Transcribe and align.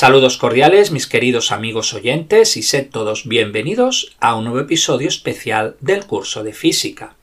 Saludos 0.00 0.36
cordiales 0.36 0.92
mis 0.92 1.08
queridos 1.08 1.50
amigos 1.50 1.92
oyentes 1.92 2.56
y 2.56 2.62
sed 2.62 2.88
todos 2.88 3.26
bienvenidos 3.26 4.14
a 4.20 4.36
un 4.36 4.44
nuevo 4.44 4.60
episodio 4.60 5.08
especial 5.08 5.74
del 5.80 6.06
curso 6.06 6.44
de 6.44 6.52
física. 6.52 7.16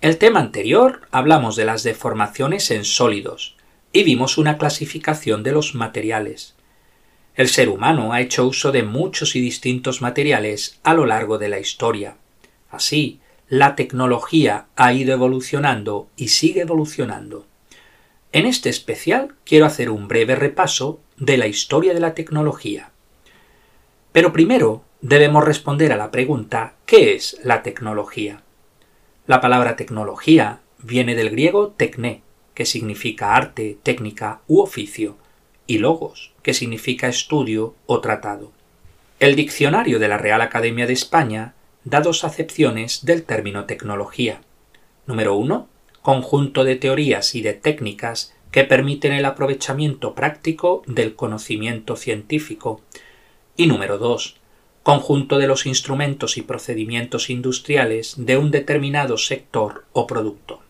El 0.00 0.16
tema 0.16 0.38
anterior 0.38 1.00
hablamos 1.10 1.56
de 1.56 1.64
las 1.64 1.82
deformaciones 1.82 2.70
en 2.70 2.84
sólidos 2.84 3.56
y 3.92 4.04
vimos 4.04 4.38
una 4.38 4.56
clasificación 4.56 5.42
de 5.42 5.50
los 5.50 5.74
materiales. 5.74 6.54
El 7.34 7.48
ser 7.48 7.68
humano 7.68 8.12
ha 8.12 8.20
hecho 8.20 8.46
uso 8.46 8.70
de 8.70 8.84
muchos 8.84 9.34
y 9.34 9.40
distintos 9.40 10.00
materiales 10.00 10.78
a 10.84 10.94
lo 10.94 11.06
largo 11.06 11.38
de 11.38 11.48
la 11.48 11.58
historia. 11.58 12.18
Así, 12.70 13.18
la 13.48 13.74
tecnología 13.74 14.66
ha 14.76 14.92
ido 14.92 15.12
evolucionando 15.12 16.06
y 16.16 16.28
sigue 16.28 16.60
evolucionando. 16.60 17.48
En 18.34 18.46
este 18.46 18.68
especial 18.68 19.36
quiero 19.44 19.64
hacer 19.64 19.90
un 19.90 20.08
breve 20.08 20.34
repaso 20.34 21.00
de 21.16 21.36
la 21.36 21.46
historia 21.46 21.94
de 21.94 22.00
la 22.00 22.14
tecnología. 22.14 22.90
Pero 24.10 24.32
primero 24.32 24.82
debemos 25.00 25.44
responder 25.44 25.92
a 25.92 25.96
la 25.96 26.10
pregunta 26.10 26.74
¿qué 26.84 27.14
es 27.14 27.38
la 27.44 27.62
tecnología? 27.62 28.42
La 29.28 29.40
palabra 29.40 29.76
tecnología 29.76 30.58
viene 30.78 31.14
del 31.14 31.30
griego 31.30 31.68
tecné, 31.76 32.22
que 32.54 32.66
significa 32.66 33.36
arte, 33.36 33.78
técnica 33.84 34.40
u 34.48 34.62
oficio, 34.62 35.16
y 35.68 35.78
logos, 35.78 36.32
que 36.42 36.54
significa 36.54 37.06
estudio 37.06 37.76
o 37.86 38.00
tratado. 38.00 38.50
El 39.20 39.36
diccionario 39.36 40.00
de 40.00 40.08
la 40.08 40.18
Real 40.18 40.40
Academia 40.40 40.88
de 40.88 40.92
España 40.92 41.54
da 41.84 42.00
dos 42.00 42.24
acepciones 42.24 43.04
del 43.04 43.22
término 43.22 43.66
tecnología. 43.66 44.40
Número 45.06 45.36
uno, 45.36 45.68
conjunto 46.04 46.64
de 46.64 46.76
teorías 46.76 47.34
y 47.34 47.40
de 47.40 47.54
técnicas 47.54 48.34
que 48.50 48.64
permiten 48.64 49.14
el 49.14 49.24
aprovechamiento 49.24 50.14
práctico 50.14 50.82
del 50.86 51.14
conocimiento 51.14 51.96
científico. 51.96 52.82
Y 53.56 53.68
número 53.68 53.96
2. 53.96 54.36
Conjunto 54.82 55.38
de 55.38 55.46
los 55.46 55.64
instrumentos 55.64 56.36
y 56.36 56.42
procedimientos 56.42 57.30
industriales 57.30 58.16
de 58.18 58.36
un 58.36 58.50
determinado 58.50 59.16
sector 59.16 59.86
o 59.94 60.06
producto. 60.06 60.60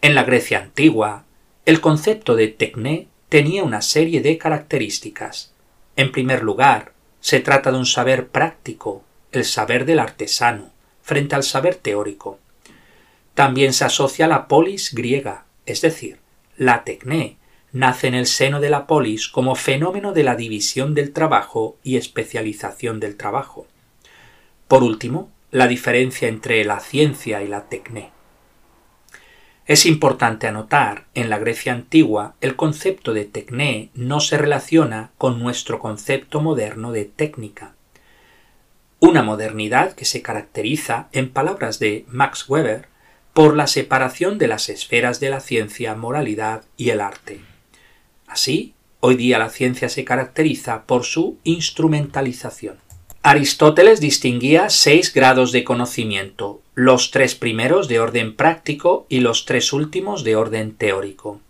En 0.00 0.16
la 0.16 0.24
Grecia 0.24 0.58
antigua, 0.58 1.26
el 1.64 1.80
concepto 1.80 2.34
de 2.34 2.48
tecné 2.48 3.06
tenía 3.32 3.64
una 3.64 3.80
serie 3.80 4.20
de 4.20 4.36
características. 4.36 5.54
En 5.96 6.12
primer 6.12 6.42
lugar, 6.42 6.92
se 7.20 7.40
trata 7.40 7.72
de 7.72 7.78
un 7.78 7.86
saber 7.86 8.28
práctico, 8.28 9.04
el 9.30 9.46
saber 9.46 9.86
del 9.86 10.00
artesano, 10.00 10.68
frente 11.00 11.34
al 11.34 11.42
saber 11.42 11.76
teórico. 11.76 12.38
También 13.32 13.72
se 13.72 13.86
asocia 13.86 14.26
a 14.26 14.28
la 14.28 14.48
polis 14.48 14.92
griega, 14.92 15.46
es 15.64 15.80
decir, 15.80 16.18
la 16.58 16.84
tecné 16.84 17.38
nace 17.72 18.08
en 18.08 18.16
el 18.16 18.26
seno 18.26 18.60
de 18.60 18.68
la 18.68 18.86
polis 18.86 19.28
como 19.28 19.54
fenómeno 19.54 20.12
de 20.12 20.24
la 20.24 20.36
división 20.36 20.92
del 20.92 21.14
trabajo 21.14 21.78
y 21.82 21.96
especialización 21.96 23.00
del 23.00 23.16
trabajo. 23.16 23.66
Por 24.68 24.82
último, 24.82 25.30
la 25.50 25.68
diferencia 25.68 26.28
entre 26.28 26.62
la 26.66 26.80
ciencia 26.80 27.42
y 27.42 27.48
la 27.48 27.64
tecné. 27.64 28.10
Es 29.72 29.86
importante 29.86 30.46
anotar, 30.46 31.06
en 31.14 31.30
la 31.30 31.38
Grecia 31.38 31.72
antigua 31.72 32.34
el 32.42 32.56
concepto 32.56 33.14
de 33.14 33.24
tecné 33.24 33.88
no 33.94 34.20
se 34.20 34.36
relaciona 34.36 35.12
con 35.16 35.38
nuestro 35.38 35.78
concepto 35.78 36.42
moderno 36.42 36.92
de 36.92 37.06
técnica. 37.06 37.74
Una 39.00 39.22
modernidad 39.22 39.94
que 39.94 40.04
se 40.04 40.20
caracteriza, 40.20 41.08
en 41.12 41.30
palabras 41.30 41.78
de 41.78 42.04
Max 42.08 42.50
Weber, 42.50 42.88
por 43.32 43.56
la 43.56 43.66
separación 43.66 44.36
de 44.36 44.48
las 44.48 44.68
esferas 44.68 45.20
de 45.20 45.30
la 45.30 45.40
ciencia, 45.40 45.94
moralidad 45.94 46.64
y 46.76 46.90
el 46.90 47.00
arte. 47.00 47.40
Así, 48.26 48.74
hoy 49.00 49.16
día 49.16 49.38
la 49.38 49.48
ciencia 49.48 49.88
se 49.88 50.04
caracteriza 50.04 50.82
por 50.82 51.04
su 51.04 51.38
instrumentalización. 51.44 52.76
Aristóteles 53.24 54.00
distinguía 54.00 54.68
seis 54.68 55.14
grados 55.14 55.52
de 55.52 55.62
conocimiento, 55.62 56.60
los 56.74 57.12
tres 57.12 57.36
primeros 57.36 57.86
de 57.86 58.00
orden 58.00 58.34
práctico 58.34 59.06
y 59.08 59.20
los 59.20 59.44
tres 59.44 59.72
últimos 59.72 60.24
de 60.24 60.34
orden 60.34 60.74
teórico. 60.74 61.40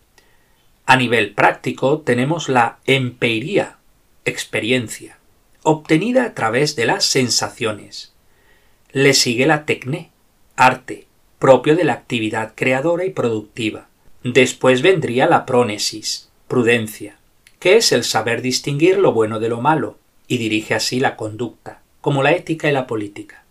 A 0.84 0.96
nivel 0.96 1.32
práctico 1.32 2.00
tenemos 2.00 2.50
la 2.50 2.78
empeiría, 2.84 3.78
experiencia, 4.26 5.16
obtenida 5.62 6.24
a 6.24 6.34
través 6.34 6.76
de 6.76 6.84
las 6.84 7.06
sensaciones. 7.06 8.12
Le 8.90 9.14
sigue 9.14 9.46
la 9.46 9.64
tecné, 9.64 10.10
arte, 10.56 11.06
propio 11.38 11.74
de 11.74 11.84
la 11.84 11.94
actividad 11.94 12.52
creadora 12.54 13.06
y 13.06 13.10
productiva. 13.10 13.88
Después 14.22 14.82
vendría 14.82 15.26
la 15.26 15.46
prónesis, 15.46 16.28
prudencia, 16.48 17.16
que 17.58 17.78
es 17.78 17.92
el 17.92 18.04
saber 18.04 18.42
distinguir 18.42 18.98
lo 18.98 19.14
bueno 19.14 19.40
de 19.40 19.48
lo 19.48 19.62
malo, 19.62 20.01
y 20.26 20.38
dirige 20.38 20.74
así 20.74 21.00
la 21.00 21.16
conducta, 21.16 21.82
como 22.00 22.22
la 22.22 22.32
ética 22.32 22.68
y 22.68 22.72
la 22.72 22.86
política. 22.86 23.44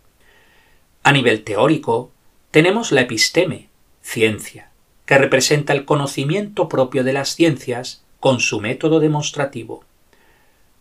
A 1.02 1.12
nivel 1.12 1.44
teórico, 1.44 2.10
tenemos 2.50 2.92
la 2.92 3.02
episteme, 3.02 3.68
ciencia, 4.02 4.70
que 5.06 5.18
representa 5.18 5.72
el 5.72 5.84
conocimiento 5.84 6.68
propio 6.68 7.04
de 7.04 7.12
las 7.12 7.34
ciencias 7.34 8.02
con 8.20 8.40
su 8.40 8.60
método 8.60 9.00
demostrativo. 9.00 9.84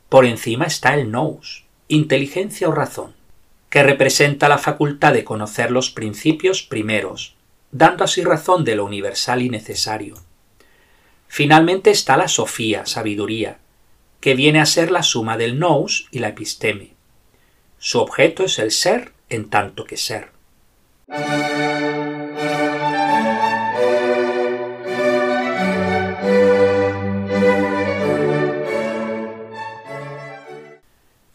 Por 0.09 0.25
encima 0.25 0.65
está 0.65 0.93
el 0.93 1.11
nous, 1.11 1.65
inteligencia 1.87 2.69
o 2.69 2.71
razón, 2.71 3.13
que 3.69 3.83
representa 3.83 4.49
la 4.49 4.57
facultad 4.57 5.13
de 5.13 5.23
conocer 5.23 5.71
los 5.71 5.89
principios 5.89 6.61
primeros, 6.61 7.35
dando 7.71 8.03
así 8.03 8.21
razón 8.23 8.63
de 8.65 8.75
lo 8.75 8.85
universal 8.85 9.41
y 9.41 9.49
necesario. 9.49 10.15
Finalmente 11.27 11.89
está 11.89 12.17
la 12.17 12.27
sofía, 12.27 12.85
sabiduría, 12.85 13.59
que 14.21 14.35
viene 14.35 14.61
a 14.61 14.67
ser 14.67 14.91
la 14.91 15.03
suma 15.03 15.35
del 15.35 15.59
nous 15.59 16.07
y 16.11 16.19
la 16.19 16.29
episteme. 16.29 16.91
Su 17.79 17.99
objeto 17.99 18.43
es 18.43 18.59
el 18.59 18.71
ser 18.71 19.11
en 19.29 19.49
tanto 19.49 19.83
que 19.83 19.97
ser. 19.97 20.29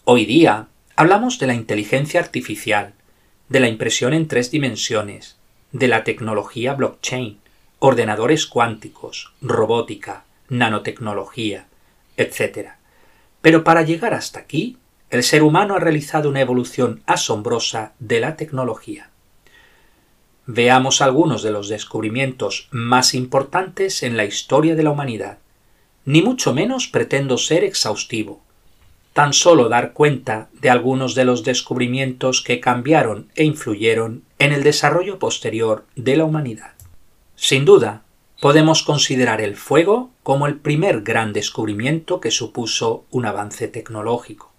Hoy 0.04 0.24
día 0.24 0.68
hablamos 0.94 1.40
de 1.40 1.48
la 1.48 1.54
inteligencia 1.54 2.20
artificial, 2.20 2.94
de 3.48 3.58
la 3.58 3.68
impresión 3.68 4.14
en 4.14 4.28
tres 4.28 4.52
dimensiones, 4.52 5.36
de 5.72 5.88
la 5.88 6.04
tecnología 6.04 6.74
blockchain, 6.74 7.40
ordenadores 7.80 8.46
cuánticos, 8.46 9.32
robótica, 9.40 10.24
nanotecnología, 10.48 11.66
etc. 12.16 12.70
Pero 13.40 13.64
para 13.64 13.82
llegar 13.82 14.14
hasta 14.14 14.40
aquí, 14.40 14.78
el 15.10 15.22
ser 15.22 15.42
humano 15.42 15.76
ha 15.76 15.78
realizado 15.78 16.28
una 16.28 16.40
evolución 16.40 17.02
asombrosa 17.06 17.92
de 17.98 18.20
la 18.20 18.36
tecnología. 18.36 19.10
Veamos 20.46 21.00
algunos 21.00 21.42
de 21.42 21.50
los 21.50 21.68
descubrimientos 21.68 22.68
más 22.70 23.14
importantes 23.14 24.02
en 24.02 24.16
la 24.16 24.24
historia 24.24 24.76
de 24.76 24.82
la 24.82 24.90
humanidad. 24.90 25.38
Ni 26.04 26.22
mucho 26.22 26.54
menos 26.54 26.86
pretendo 26.86 27.36
ser 27.36 27.64
exhaustivo, 27.64 28.40
tan 29.12 29.32
solo 29.32 29.68
dar 29.68 29.92
cuenta 29.92 30.48
de 30.60 30.70
algunos 30.70 31.14
de 31.14 31.24
los 31.24 31.42
descubrimientos 31.42 32.42
que 32.42 32.60
cambiaron 32.60 33.28
e 33.34 33.44
influyeron 33.44 34.22
en 34.38 34.52
el 34.52 34.62
desarrollo 34.62 35.18
posterior 35.18 35.84
de 35.96 36.16
la 36.16 36.24
humanidad. 36.24 36.72
Sin 37.34 37.64
duda, 37.64 38.02
podemos 38.40 38.82
considerar 38.82 39.40
el 39.40 39.56
fuego 39.56 40.10
como 40.22 40.46
el 40.46 40.56
primer 40.56 41.02
gran 41.02 41.32
descubrimiento 41.32 42.20
que 42.20 42.30
supuso 42.30 43.04
un 43.10 43.26
avance 43.26 43.68
tecnológico. 43.68 44.52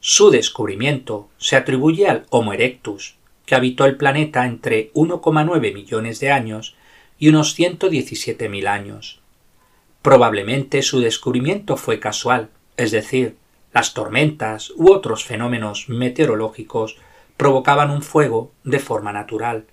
Su 0.00 0.30
descubrimiento 0.30 1.28
se 1.36 1.56
atribuye 1.56 2.08
al 2.08 2.24
Homo 2.30 2.54
erectus, 2.54 3.16
que 3.44 3.54
habitó 3.54 3.84
el 3.84 3.96
planeta 3.96 4.46
entre 4.46 4.92
1,9 4.94 5.74
millones 5.74 6.20
de 6.20 6.30
años 6.30 6.76
y 7.18 7.28
unos 7.28 7.58
117.000 7.58 8.66
años. 8.66 9.20
Probablemente 10.00 10.80
su 10.82 11.00
descubrimiento 11.00 11.76
fue 11.76 12.00
casual, 12.00 12.48
es 12.78 12.92
decir, 12.92 13.36
las 13.74 13.92
tormentas 13.92 14.72
u 14.74 14.90
otros 14.90 15.24
fenómenos 15.24 15.88
meteorológicos 15.88 16.96
provocaban 17.36 17.90
un 17.90 18.02
fuego 18.02 18.52
de 18.64 18.78
forma 18.78 19.12
natural, 19.12 19.66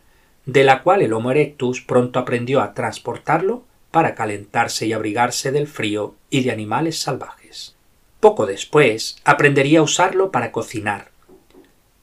de 0.47 0.63
la 0.63 0.81
cual 0.81 1.01
el 1.01 1.11
Homo 1.11 1.31
erectus 1.31 1.81
pronto 1.81 2.19
aprendió 2.19 2.61
a 2.61 2.73
transportarlo 2.73 3.65
para 3.91 4.15
calentarse 4.15 4.87
y 4.87 4.93
abrigarse 4.93 5.51
del 5.51 5.67
frío 5.67 6.15
y 6.29 6.43
de 6.43 6.51
animales 6.51 6.99
salvajes. 6.99 7.75
Poco 8.21 8.45
después 8.45 9.17
aprendería 9.25 9.79
a 9.79 9.83
usarlo 9.83 10.31
para 10.31 10.53
cocinar. 10.53 11.11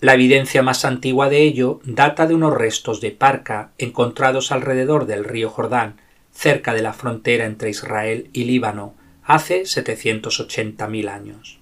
La 0.00 0.12
evidencia 0.12 0.62
más 0.62 0.84
antigua 0.84 1.30
de 1.30 1.42
ello 1.42 1.80
data 1.84 2.26
de 2.26 2.34
unos 2.34 2.54
restos 2.54 3.00
de 3.00 3.12
parca 3.12 3.70
encontrados 3.78 4.52
alrededor 4.52 5.06
del 5.06 5.24
río 5.24 5.48
Jordán, 5.48 5.96
cerca 6.30 6.74
de 6.74 6.82
la 6.82 6.92
frontera 6.92 7.46
entre 7.46 7.70
Israel 7.70 8.28
y 8.34 8.44
Líbano, 8.44 8.94
hace 9.24 9.62
780.000 9.62 11.08
años. 11.08 11.58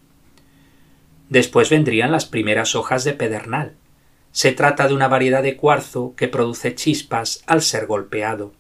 Después 1.29 1.71
vendrían 1.71 2.11
las 2.11 2.27
primeras 2.27 2.75
hojas 2.75 3.05
de 3.05 3.13
pedernal, 3.13 3.77
Se 4.33 4.53
trata 4.53 4.89
de 4.89 4.95
una 4.95 5.09
variedad 5.09 5.43
de 5.43 5.57
cuarzo 5.57 6.15
que 6.17 6.27
produce 6.27 6.75
chispas 6.75 7.43
al 7.47 7.61
ser 7.61 7.87
golpeado. 7.87 8.53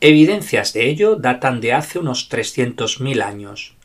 Evidencias 0.00 0.72
de 0.72 0.88
ello 0.88 1.16
datan 1.16 1.60
de 1.60 1.74
hace 1.74 1.98
unos 1.98 2.30
300.000 2.30 3.22
años. 3.22 3.76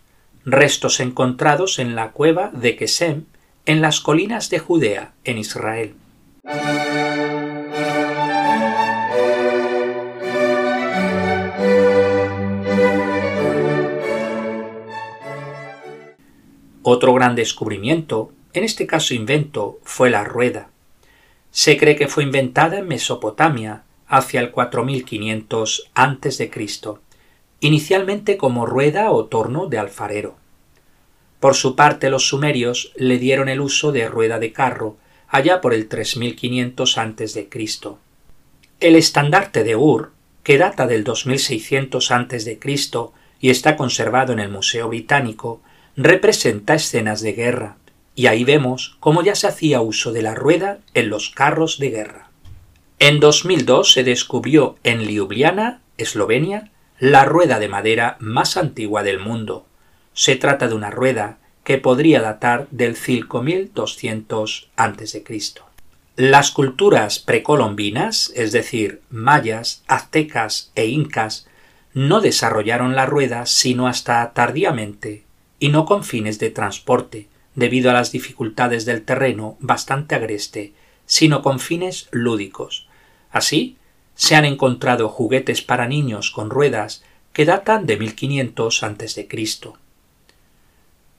Restos 0.45 1.01
encontrados 1.01 1.77
en 1.77 1.93
la 1.93 2.11
cueva 2.11 2.51
de 2.53 2.77
Kesem, 2.77 3.25
en 3.65 3.81
las 3.81 3.99
colinas 3.99 4.49
de 4.49 4.59
Judea, 4.59 5.11
en 5.25 5.37
Israel. 5.37 5.95
Otro 16.81 17.13
gran 17.13 17.35
descubrimiento, 17.35 18.31
en 18.53 18.63
este 18.63 18.87
caso 18.87 19.13
invento, 19.13 19.79
fue 19.83 20.09
la 20.09 20.23
rueda. 20.23 20.69
Se 21.55 21.77
cree 21.77 21.95
que 21.95 22.09
fue 22.09 22.23
inventada 22.23 22.79
en 22.79 22.87
Mesopotamia 22.89 23.83
hacia 24.09 24.41
el 24.41 24.51
4500 24.51 25.89
a.C., 25.95 26.51
inicialmente 27.61 28.35
como 28.35 28.65
rueda 28.65 29.09
o 29.11 29.27
torno 29.27 29.67
de 29.67 29.77
alfarero. 29.77 30.35
Por 31.39 31.55
su 31.55 31.77
parte, 31.77 32.09
los 32.09 32.27
sumerios 32.27 32.91
le 32.97 33.19
dieron 33.19 33.47
el 33.47 33.61
uso 33.61 33.93
de 33.93 34.09
rueda 34.09 34.37
de 34.37 34.51
carro 34.51 34.97
allá 35.29 35.61
por 35.61 35.73
el 35.73 35.87
3500 35.87 36.97
a.C. 36.97 37.49
El 38.81 38.97
estandarte 38.97 39.63
de 39.63 39.77
Ur, 39.77 40.11
que 40.43 40.57
data 40.57 40.87
del 40.87 41.05
2600 41.05 42.11
a.C. 42.11 42.59
y 43.39 43.49
está 43.49 43.77
conservado 43.77 44.33
en 44.33 44.39
el 44.39 44.49
Museo 44.49 44.89
Británico, 44.89 45.61
representa 45.95 46.75
escenas 46.75 47.21
de 47.21 47.31
guerra, 47.31 47.77
y 48.15 48.27
ahí 48.27 48.43
vemos 48.43 48.97
cómo 48.99 49.21
ya 49.21 49.35
se 49.35 49.47
hacía 49.47 49.81
uso 49.81 50.11
de 50.11 50.21
la 50.21 50.33
rueda 50.33 50.79
en 50.93 51.09
los 51.09 51.29
carros 51.29 51.77
de 51.77 51.89
guerra. 51.89 52.29
En 52.97 53.19
2002 53.19 53.91
se 53.91 54.03
descubrió 54.03 54.77
en 54.83 55.01
Ljubljana, 55.01 55.81
Eslovenia, 55.97 56.71
la 56.97 57.25
rueda 57.25 57.59
de 57.59 57.67
madera 57.67 58.15
más 58.19 58.55
antigua 58.55 59.03
del 59.03 59.19
mundo. 59.19 59.65
Se 60.13 60.37
trata 60.37 60.69
de 60.69 60.75
una 60.75 60.91
rueda 60.91 61.39
que 61.65 61.77
podría 61.77 62.21
datar 62.21 62.67
del 62.71 62.95
5200 62.95 64.69
a.C. 64.77 65.23
Las 66.15 66.51
culturas 66.51 67.19
precolombinas, 67.19 68.31
es 68.35 68.53
decir, 68.53 69.01
mayas, 69.09 69.83
aztecas 69.87 70.71
e 70.75 70.85
incas, 70.85 71.47
no 71.93 72.21
desarrollaron 72.21 72.95
la 72.95 73.05
rueda 73.05 73.45
sino 73.45 73.87
hasta 73.87 74.31
tardíamente 74.31 75.25
y 75.59 75.69
no 75.69 75.85
con 75.85 76.05
fines 76.05 76.39
de 76.39 76.51
transporte, 76.51 77.27
debido 77.55 77.89
a 77.89 77.93
las 77.93 78.11
dificultades 78.11 78.85
del 78.85 79.03
terreno 79.03 79.57
bastante 79.59 80.15
agreste, 80.15 80.73
sino 81.05 81.41
con 81.41 81.59
fines 81.59 82.07
lúdicos. 82.11 82.87
Así, 83.31 83.77
se 84.15 84.35
han 84.35 84.45
encontrado 84.45 85.09
juguetes 85.09 85.61
para 85.61 85.87
niños 85.87 86.31
con 86.31 86.49
ruedas 86.49 87.03
que 87.33 87.45
datan 87.45 87.85
de 87.85 87.97
1500 87.97 88.83
a.C. 88.83 89.27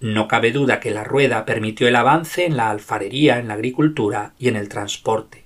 No 0.01 0.29
cabe 0.29 0.53
duda 0.53 0.81
que 0.81 0.91
la 0.91 1.05
rueda 1.05 1.45
permitió 1.45 1.89
el 1.89 1.97
avance 1.97 2.45
en 2.45 2.57
la 2.57 2.71
alfarería, 2.71 3.39
en 3.39 3.49
la 3.49 3.55
agricultura 3.55 4.33
y 4.39 4.49
en 4.49 4.57
el 4.57 4.69
transporte. 4.69 5.45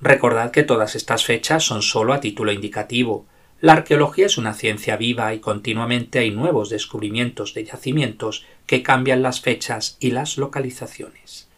Recordad 0.00 0.50
que 0.50 0.62
todas 0.62 0.94
estas 0.94 1.24
fechas 1.24 1.64
son 1.64 1.82
sólo 1.82 2.12
a 2.12 2.20
título 2.20 2.52
indicativo. 2.52 3.26
La 3.60 3.72
arqueología 3.72 4.26
es 4.26 4.38
una 4.38 4.54
ciencia 4.54 4.96
viva 4.96 5.34
y 5.34 5.40
continuamente 5.40 6.20
hay 6.20 6.30
nuevos 6.30 6.70
descubrimientos 6.70 7.54
de 7.54 7.64
yacimientos 7.64 8.46
que 8.66 8.84
cambian 8.84 9.20
las 9.20 9.40
fechas 9.40 9.96
y 9.98 10.12
las 10.12 10.38
localizaciones. 10.38 11.48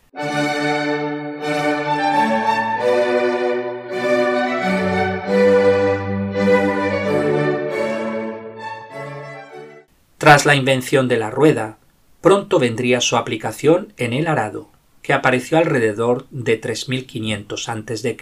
Tras 10.17 10.46
la 10.46 10.55
invención 10.55 11.06
de 11.06 11.19
la 11.19 11.31
rueda, 11.31 11.76
pronto 12.23 12.58
vendría 12.58 13.03
su 13.03 13.19
aplicación 13.19 13.93
en 13.99 14.14
el 14.14 14.26
arado, 14.26 14.70
que 15.03 15.12
apareció 15.12 15.58
alrededor 15.58 16.26
de 16.31 16.56
3500 16.56 17.69
a.C. 17.69 18.17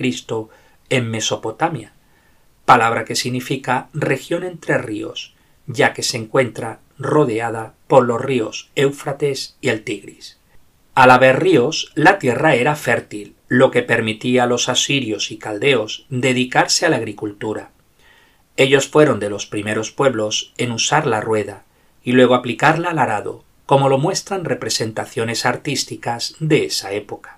en 0.90 1.10
Mesopotamia, 1.10 1.92
palabra 2.68 3.06
que 3.06 3.16
significa 3.16 3.88
región 3.94 4.44
entre 4.44 4.76
ríos, 4.76 5.34
ya 5.66 5.94
que 5.94 6.02
se 6.02 6.18
encuentra 6.18 6.80
rodeada 6.98 7.72
por 7.86 8.04
los 8.04 8.20
ríos 8.20 8.68
Éufrates 8.74 9.56
y 9.62 9.70
el 9.70 9.84
Tigris. 9.84 10.38
Al 10.94 11.10
haber 11.10 11.42
ríos, 11.42 11.90
la 11.94 12.18
tierra 12.18 12.56
era 12.56 12.76
fértil, 12.76 13.36
lo 13.48 13.70
que 13.70 13.82
permitía 13.82 14.42
a 14.44 14.46
los 14.46 14.68
asirios 14.68 15.30
y 15.30 15.38
caldeos 15.38 16.04
dedicarse 16.10 16.84
a 16.84 16.90
la 16.90 16.96
agricultura. 16.96 17.70
Ellos 18.58 18.86
fueron 18.86 19.18
de 19.18 19.30
los 19.30 19.46
primeros 19.46 19.90
pueblos 19.90 20.52
en 20.58 20.72
usar 20.72 21.06
la 21.06 21.22
rueda, 21.22 21.64
y 22.04 22.12
luego 22.12 22.34
aplicarla 22.34 22.90
al 22.90 22.98
arado, 22.98 23.44
como 23.64 23.88
lo 23.88 23.96
muestran 23.96 24.44
representaciones 24.44 25.46
artísticas 25.46 26.34
de 26.38 26.66
esa 26.66 26.92
época. 26.92 27.37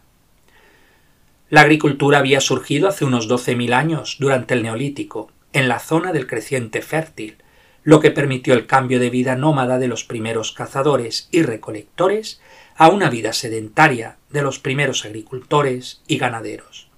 La 1.50 1.62
agricultura 1.62 2.19
había 2.19 2.41
surgido 2.41 2.87
hace 2.87 3.05
unos 3.05 3.29
12.000 3.29 3.73
años 3.73 4.19
durante 4.20 4.55
el 4.55 4.62
Neolítico, 4.62 5.32
en 5.52 5.67
la 5.67 5.81
zona 5.81 6.12
del 6.12 6.29
creciente 6.29 6.81
fértil, 6.81 7.38
lo 7.82 7.99
que 7.99 8.12
permitió 8.12 8.55
el 8.55 8.69
cambio 8.69 9.00
de 9.00 9.11
vida 9.11 9.35
nómada 9.35 9.81
de 9.81 9.88
los 9.88 10.05
primeros 10.05 10.52
cazadores 10.52 11.29
y 11.32 11.43
recolectores 11.43 12.41
a 12.76 12.88
una 12.88 13.11
vida 13.11 13.32
sedentaria 13.32 14.17
de 14.31 14.43
los 14.43 14.61
primeros 14.61 15.05
agricultores 15.05 16.02
y 16.06 16.19
ganaderos. 16.19 16.88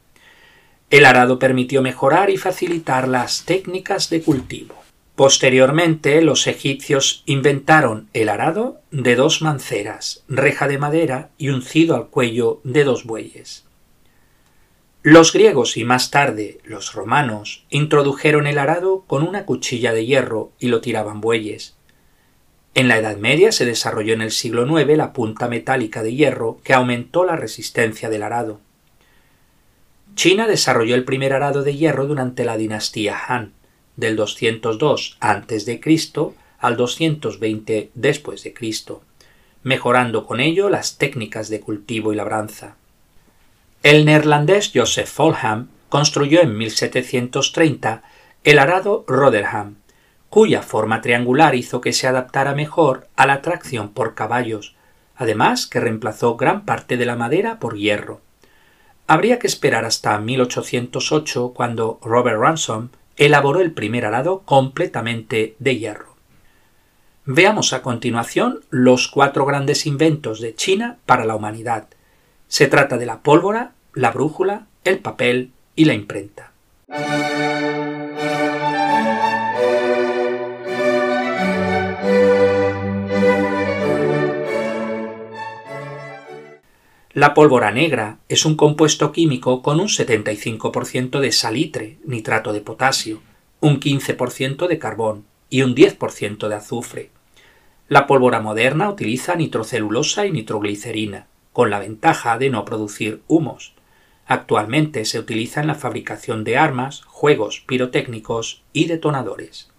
El 0.91 1.07
arado 1.07 1.39
permitió 1.39 1.81
mejorar 1.81 2.29
y 2.29 2.37
facilitar 2.37 3.09
las 3.09 3.47
técnicas 3.47 4.11
de 4.11 4.21
cultivo. 4.21 4.75
Posteriormente, 5.17 6.21
los 6.21 6.47
egipcios 6.47 7.23
inventaron 7.25 8.11
el 8.13 8.29
arado 8.29 8.83
de 8.91 9.17
dos 9.17 9.41
manceras, 9.41 10.25
reja 10.29 10.69
de 10.69 10.77
madera 10.77 11.31
y 11.39 11.49
uncido 11.49 11.97
al 11.97 12.09
cuello 12.09 12.61
de 12.65 12.85
dos 12.85 13.05
bueyes. 13.05 13.65
Los 15.05 15.33
griegos 15.33 15.77
y 15.77 15.83
más 15.83 16.13
tarde 16.13 16.61
los 16.63 16.93
romanos 16.93 17.65
introdujeron 17.71 18.47
el 18.47 18.57
arado 18.57 19.03
con 19.09 19.27
una 19.27 19.47
cuchilla 19.47 19.93
de 19.93 20.07
hierro 20.07 20.53
y 20.61 20.69
lo 20.69 20.81
tiraban 20.81 21.21
bueyes. 21.21 21.75
En 22.75 22.87
la 22.87 22.99
Edad 22.99 23.17
Media 23.17 23.51
se 23.51 23.65
desarrolló 23.65 24.15
en 24.15 24.23
el 24.23 24.31
siglo 24.31 24.65
IX 24.65 24.97
la 24.97 25.13
punta 25.13 25.49
metálica 25.49 26.05
de 26.05 26.15
hierro 26.15 26.61
que 26.63 26.73
aumentó 26.73 27.25
la 27.25 27.35
resistencia 27.35 28.11
del 28.11 28.23
arado. 28.23 28.61
China 30.15 30.47
desarrolló 30.47 30.95
el 30.95 31.05
primer 31.05 31.33
arado 31.33 31.65
de 31.65 31.75
hierro 31.75 32.07
durante 32.07 32.45
la 32.45 32.57
dinastía 32.57 33.19
Han 33.27 33.55
del 33.97 34.15
202 34.15 35.17
a.C. 35.19 35.81
al 36.61 36.77
220 36.77 37.91
después 37.95 38.45
de 38.45 38.55
Cristo, 38.55 39.03
mejorando 39.65 40.27
con 40.27 40.39
ello 40.39 40.71
las 40.71 40.97
técnicas 40.97 41.49
de 41.49 41.59
cultivo 41.59 42.13
y 42.13 42.17
labranza. 42.17 42.77
El 43.83 44.05
neerlandés 44.05 44.71
Joseph 44.73 45.09
Folham 45.09 45.67
construyó 45.89 46.41
en 46.41 46.57
1730 46.57 48.05
el 48.45 48.61
arado 48.61 49.05
Rotherham, 49.09 49.79
cuya 50.31 50.63
forma 50.63 51.01
triangular 51.01 51.57
hizo 51.57 51.81
que 51.81 51.93
se 51.93 52.07
adaptara 52.07 52.55
mejor 52.55 53.09
a 53.17 53.27
la 53.27 53.43
tracción 53.43 53.89
por 53.89 54.15
caballos, 54.15 54.77
además 55.17 55.67
que 55.67 55.81
reemplazó 55.81 56.37
gran 56.37 56.65
parte 56.65 56.97
de 56.97 57.07
la 57.07 57.17
madera 57.17 57.59
por 57.59 57.77
hierro. 57.77 58.21
Habría 59.09 59.41
que 59.41 59.49
esperar 59.49 59.85
hasta 59.85 60.17
1808 60.17 61.53
cuando 61.53 61.99
Robert 62.05 62.39
Ransom 62.39 62.91
elaboró 63.17 63.61
el 63.61 63.73
primer 63.73 64.07
arado 64.07 64.43
completamente 64.45 65.57
de 65.59 65.77
hierro. 65.77 66.15
Veamos 67.25 67.73
a 67.73 67.83
continuación 67.83 68.61
los 68.71 69.09
cuatro 69.09 69.45
grandes 69.45 69.87
inventos 69.87 70.41
de 70.41 70.55
China 70.55 70.99
para 71.05 71.25
la 71.25 71.35
humanidad. 71.35 71.89
Se 72.53 72.67
trata 72.67 72.99
de 72.99 73.07
la 73.07 73.23
pólvora, 73.23 73.73
la 73.95 74.11
brújula, 74.11 74.67
el 74.85 74.99
papel 74.99 75.53
y 75.75 75.87
la 75.87 75.95
imprenta. 75.95 76.53
La 87.15 87.33
pólvora 87.33 87.71
negra 87.71 88.19
es 88.29 88.45
un 88.45 88.55
compuesto 88.55 89.13
químico 89.13 89.63
con 89.63 89.81
un 89.81 89.89
75% 89.89 91.21
de 91.21 91.33
salitre, 91.33 91.97
nitrato 92.05 92.53
de 92.53 92.61
potasio, 92.61 93.23
un 93.61 93.81
15% 93.81 94.67
de 94.69 94.79
carbón 94.79 95.25
y 95.49 95.63
un 95.63 95.75
10% 95.75 96.49
de 96.49 96.55
azufre. 96.55 97.11
La 97.89 98.07
pólvora 98.07 98.41
moderna 98.43 98.91
utiliza 98.91 99.37
nitrocelulosa 99.37 100.27
y 100.27 100.33
nitroglicerina, 100.33 101.29
con 101.53 101.71
la 101.71 101.79
ventaja 101.79 102.39
de 102.39 102.51
no 102.51 102.65
producir 102.65 103.23
humos. 103.29 103.75
Actualmente 104.27 105.05
se 105.05 105.19
utiliza 105.19 105.61
en 105.61 105.67
la 105.67 105.75
fabricación 105.75 106.45
de 106.45 106.57
armas, 106.57 107.03
juegos 107.03 107.61
pirotécnicos 107.67 108.63
y 108.73 108.87
detonadores. 108.87 109.71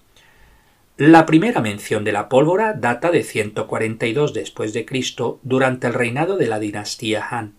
La 0.97 1.25
primera 1.25 1.59
mención 1.59 2.03
de 2.03 2.11
la 2.11 2.29
pólvora 2.29 2.73
data 2.73 3.09
de 3.09 3.23
142 3.23 4.33
después 4.33 4.73
de 4.73 4.85
Cristo 4.85 5.39
durante 5.41 5.87
el 5.87 5.93
reinado 5.93 6.37
de 6.37 6.47
la 6.47 6.59
dinastía 6.59 7.27
Han. 7.31 7.55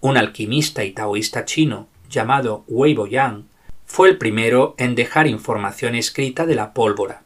un 0.00 0.16
alquimista 0.16 0.84
y 0.84 0.92
taoísta 0.92 1.44
chino 1.44 1.88
llamado 2.08 2.64
Wei 2.68 2.94
Boyang, 2.94 3.46
fue 3.84 4.08
el 4.08 4.18
primero 4.18 4.74
en 4.78 4.94
dejar 4.94 5.26
información 5.26 5.94
escrita 5.94 6.46
de 6.46 6.54
la 6.54 6.72
pólvora. 6.72 7.22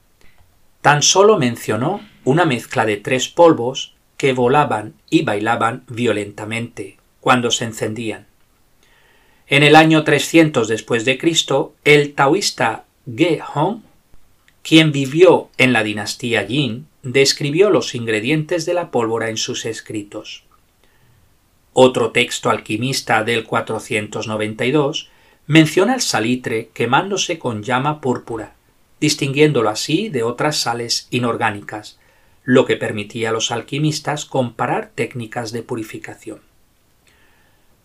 Tan 0.82 1.02
solo 1.02 1.38
mencionó 1.38 2.00
una 2.24 2.44
mezcla 2.44 2.84
de 2.84 2.96
tres 2.96 3.28
polvos 3.28 3.94
que 4.20 4.34
volaban 4.34 4.92
y 5.08 5.22
bailaban 5.22 5.84
violentamente 5.88 6.98
cuando 7.20 7.50
se 7.50 7.64
encendían. 7.64 8.26
En 9.46 9.62
el 9.62 9.74
año 9.74 10.04
300 10.04 10.68
después 10.68 11.06
de 11.06 11.16
Cristo, 11.16 11.74
el 11.86 12.12
taoísta 12.12 12.84
Ge 13.16 13.40
Hong, 13.40 13.78
quien 14.62 14.92
vivió 14.92 15.48
en 15.56 15.72
la 15.72 15.82
dinastía 15.82 16.46
Yin, 16.46 16.86
describió 17.02 17.70
los 17.70 17.94
ingredientes 17.94 18.66
de 18.66 18.74
la 18.74 18.90
pólvora 18.90 19.30
en 19.30 19.38
sus 19.38 19.64
escritos. 19.64 20.44
Otro 21.72 22.10
texto 22.10 22.50
alquimista 22.50 23.24
del 23.24 23.44
492 23.44 25.08
menciona 25.46 25.94
el 25.94 26.02
salitre 26.02 26.68
quemándose 26.74 27.38
con 27.38 27.62
llama 27.62 28.02
púrpura, 28.02 28.52
distinguiéndolo 29.00 29.70
así 29.70 30.10
de 30.10 30.24
otras 30.24 30.58
sales 30.58 31.08
inorgánicas, 31.10 31.99
lo 32.44 32.64
que 32.64 32.76
permitía 32.76 33.30
a 33.30 33.32
los 33.32 33.50
alquimistas 33.50 34.24
comparar 34.24 34.90
técnicas 34.94 35.52
de 35.52 35.62
purificación. 35.62 36.40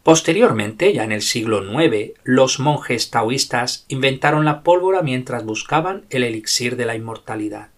Posteriormente, 0.04 0.94
ya 0.94 1.04
en 1.04 1.12
el 1.12 1.24
siglo 1.24 1.64
IX, 1.64 2.14
los 2.24 2.60
monjes 2.60 3.10
taoístas 3.10 3.86
inventaron 3.88 4.46
la 4.46 4.62
pólvora 4.62 5.02
mientras 5.02 5.44
buscaban 5.44 6.06
el 6.12 6.24
elixir 6.24 6.76
de 6.76 6.86
la 6.86 6.96
inmortalidad. 6.96 7.70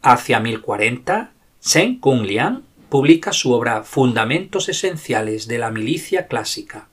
Hacia 0.00 0.40
1040, 0.40 1.32
Shen 1.62 1.98
Kungliang 1.98 2.62
publica 2.88 3.32
su 3.32 3.52
obra 3.52 3.82
Fundamentos 3.82 4.68
Esenciales 4.68 5.46
de 5.46 5.58
la 5.58 5.70
Milicia 5.70 6.26
Clásica. 6.26 6.88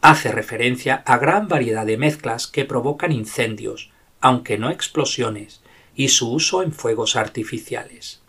Hace 0.00 0.32
referencia 0.32 1.02
a 1.06 1.18
gran 1.18 1.48
variedad 1.48 1.86
de 1.86 1.96
mezclas 1.96 2.46
que 2.46 2.64
provocan 2.64 3.12
incendios, 3.12 3.90
aunque 4.20 4.58
no 4.58 4.70
explosiones, 4.70 5.61
y 5.94 6.08
su 6.08 6.32
uso 6.32 6.62
en 6.62 6.72
fuegos 6.72 7.16
artificiales. 7.16 8.20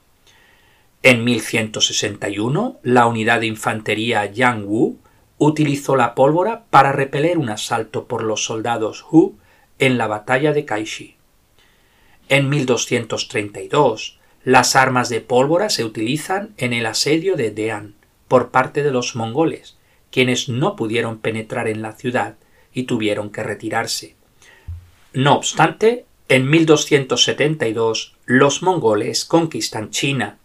En 1.02 1.24
1161, 1.24 2.80
la 2.84 3.08
unidad 3.08 3.42
de 3.42 3.48
infantería 3.48 4.26
Yang 4.26 4.66
Wu 4.66 5.00
utilizó 5.38 5.96
la 5.96 6.16
pólvora 6.16 6.66
para 6.70 6.92
repeler 6.92 7.38
un 7.38 7.50
asalto 7.50 8.06
por 8.08 8.24
los 8.24 8.46
soldados 8.46 9.06
Hu 9.12 9.38
en 9.80 9.98
la 9.98 10.08
batalla 10.08 10.54
de 10.54 10.66
Kaishi. 10.66 11.18
En 12.30 12.50
1232, 12.50 14.20
las 14.46 14.76
armas 14.76 15.10
de 15.10 15.22
pólvora 15.22 15.70
se 15.70 15.84
utilizan 15.84 16.54
en 16.58 16.74
el 16.74 16.86
asedio 16.86 17.36
de 17.36 17.52
Dean 17.52 17.96
por 18.28 18.52
parte 18.52 18.84
de 18.84 18.92
los 18.92 19.16
mongoles, 19.16 19.78
quienes 20.12 20.48
no 20.48 20.76
pudieron 20.76 21.20
penetrar 21.20 21.68
en 21.68 21.82
la 21.82 21.94
ciudad 21.94 22.36
y 22.74 22.84
tuvieron 22.84 23.30
que 23.30 23.44
retirarse. 23.44 24.16
No 25.14 25.36
obstante, 25.36 26.06
en 26.30 26.50
1272 26.50 28.16
los 28.26 28.64
mongoles 28.64 29.26
conquistan 29.26 29.90
China 29.90 30.38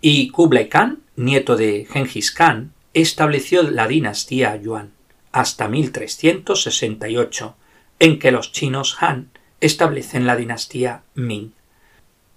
y 0.00 0.30
Kublai 0.30 0.68
Khan, 0.68 1.00
nieto 1.16 1.56
de 1.56 1.86
Genghis 1.90 2.30
Khan, 2.30 2.72
estableció 2.94 3.62
la 3.62 3.86
dinastía 3.86 4.56
Yuan 4.56 4.92
hasta 5.32 5.68
1368, 5.68 7.54
en 7.98 8.18
que 8.18 8.32
los 8.32 8.52
chinos 8.52 8.96
Han 9.00 9.30
establecen 9.60 10.26
la 10.26 10.36
dinastía 10.36 11.02
Ming. 11.14 11.52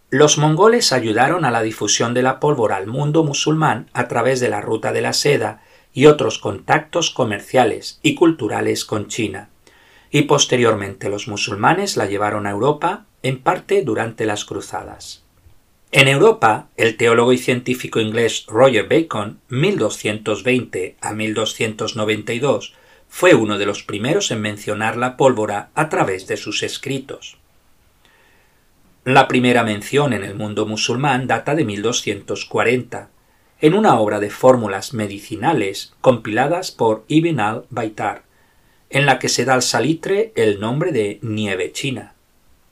Los 0.10 0.38
mongoles 0.38 0.93
ayudaron 0.93 1.43
a 1.43 1.51
la 1.51 1.63
difusión 1.63 2.13
de 2.13 2.22
la 2.22 2.39
pólvora 2.39 2.75
al 2.75 2.88
mundo 2.88 3.24
musulmán 3.24 3.89
a 3.93 4.08
través 4.08 4.39
de 4.39 4.50
la 4.50 4.62
ruta 4.62 4.91
de 4.91 5.01
la 5.01 5.13
seda 5.13 5.63
y 5.91 6.05
otros 6.05 6.38
contactos 6.38 7.10
comerciales 7.10 8.00
y 8.03 8.13
culturales 8.13 8.86
con 8.86 9.08
China 9.08 9.50
y 10.13 10.22
posteriormente 10.22 11.10
los 11.10 11.27
musulmanes 11.27 11.98
la 11.98 12.05
llevaron 12.05 12.46
a 12.46 12.51
Europa, 12.51 13.08
en 13.24 13.39
parte 13.39 13.82
durante 13.82 14.27
las 14.27 14.46
cruzadas. 14.46 15.24
En 15.91 16.08
Europa, 16.08 16.67
el 16.77 16.98
teólogo 16.98 17.34
y 17.34 17.39
científico 17.39 18.00
inglés 18.00 18.46
Roger 18.48 18.88
Bacon, 18.88 19.39
1220 19.50 20.98
a 21.01 21.13
1292, 21.13 22.75
fue 23.10 23.34
uno 23.34 23.58
de 23.58 23.65
los 23.65 23.82
primeros 23.82 24.29
en 24.29 24.41
mencionar 24.41 24.98
la 24.98 25.17
pólvora 25.17 25.72
a 25.74 25.89
través 25.89 26.27
de 26.27 26.38
sus 26.38 26.62
escritos. 26.62 27.38
La 29.05 29.27
primera 29.27 29.63
mención 29.63 30.13
en 30.13 30.24
el 30.24 30.36
mundo 30.36 30.67
musulmán 30.67 31.25
data 31.25 31.55
de 31.55 31.65
1240, 31.65 33.10
en 33.62 33.74
una 33.74 34.00
obra 34.00 34.20
de 34.20 34.29
fórmulas 34.29 34.93
medicinales 34.93 35.96
compiladas 36.01 36.70
por 36.70 37.03
Ibn 37.08 37.39
al-Baitar, 37.39 38.24
en 38.93 39.07
la 39.07 39.17
que 39.19 39.27
se 39.27 39.43
da 39.43 39.55
al 39.55 39.63
salitre 39.63 40.31
el 40.35 40.59
nombre 40.59 40.91
de 40.91 41.17
nieve 41.23 41.71
china. 41.71 42.13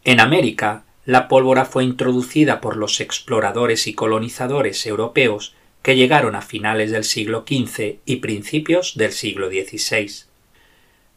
En 0.04 0.20
América, 0.20 0.84
la 1.04 1.28
pólvora 1.28 1.66
fue 1.66 1.84
introducida 1.84 2.62
por 2.62 2.78
los 2.78 3.02
exploradores 3.02 3.88
y 3.88 3.96
colonizadores 3.96 4.86
europeos 4.86 5.56
que 5.82 5.96
llegaron 5.96 6.36
a 6.36 6.44
finales 6.44 6.92
del 6.92 7.06
siglo 7.06 7.44
XV 7.48 7.98
y 8.06 8.18
principios 8.18 8.96
del 8.96 9.14
siglo 9.14 9.50
XVI. 9.50 10.26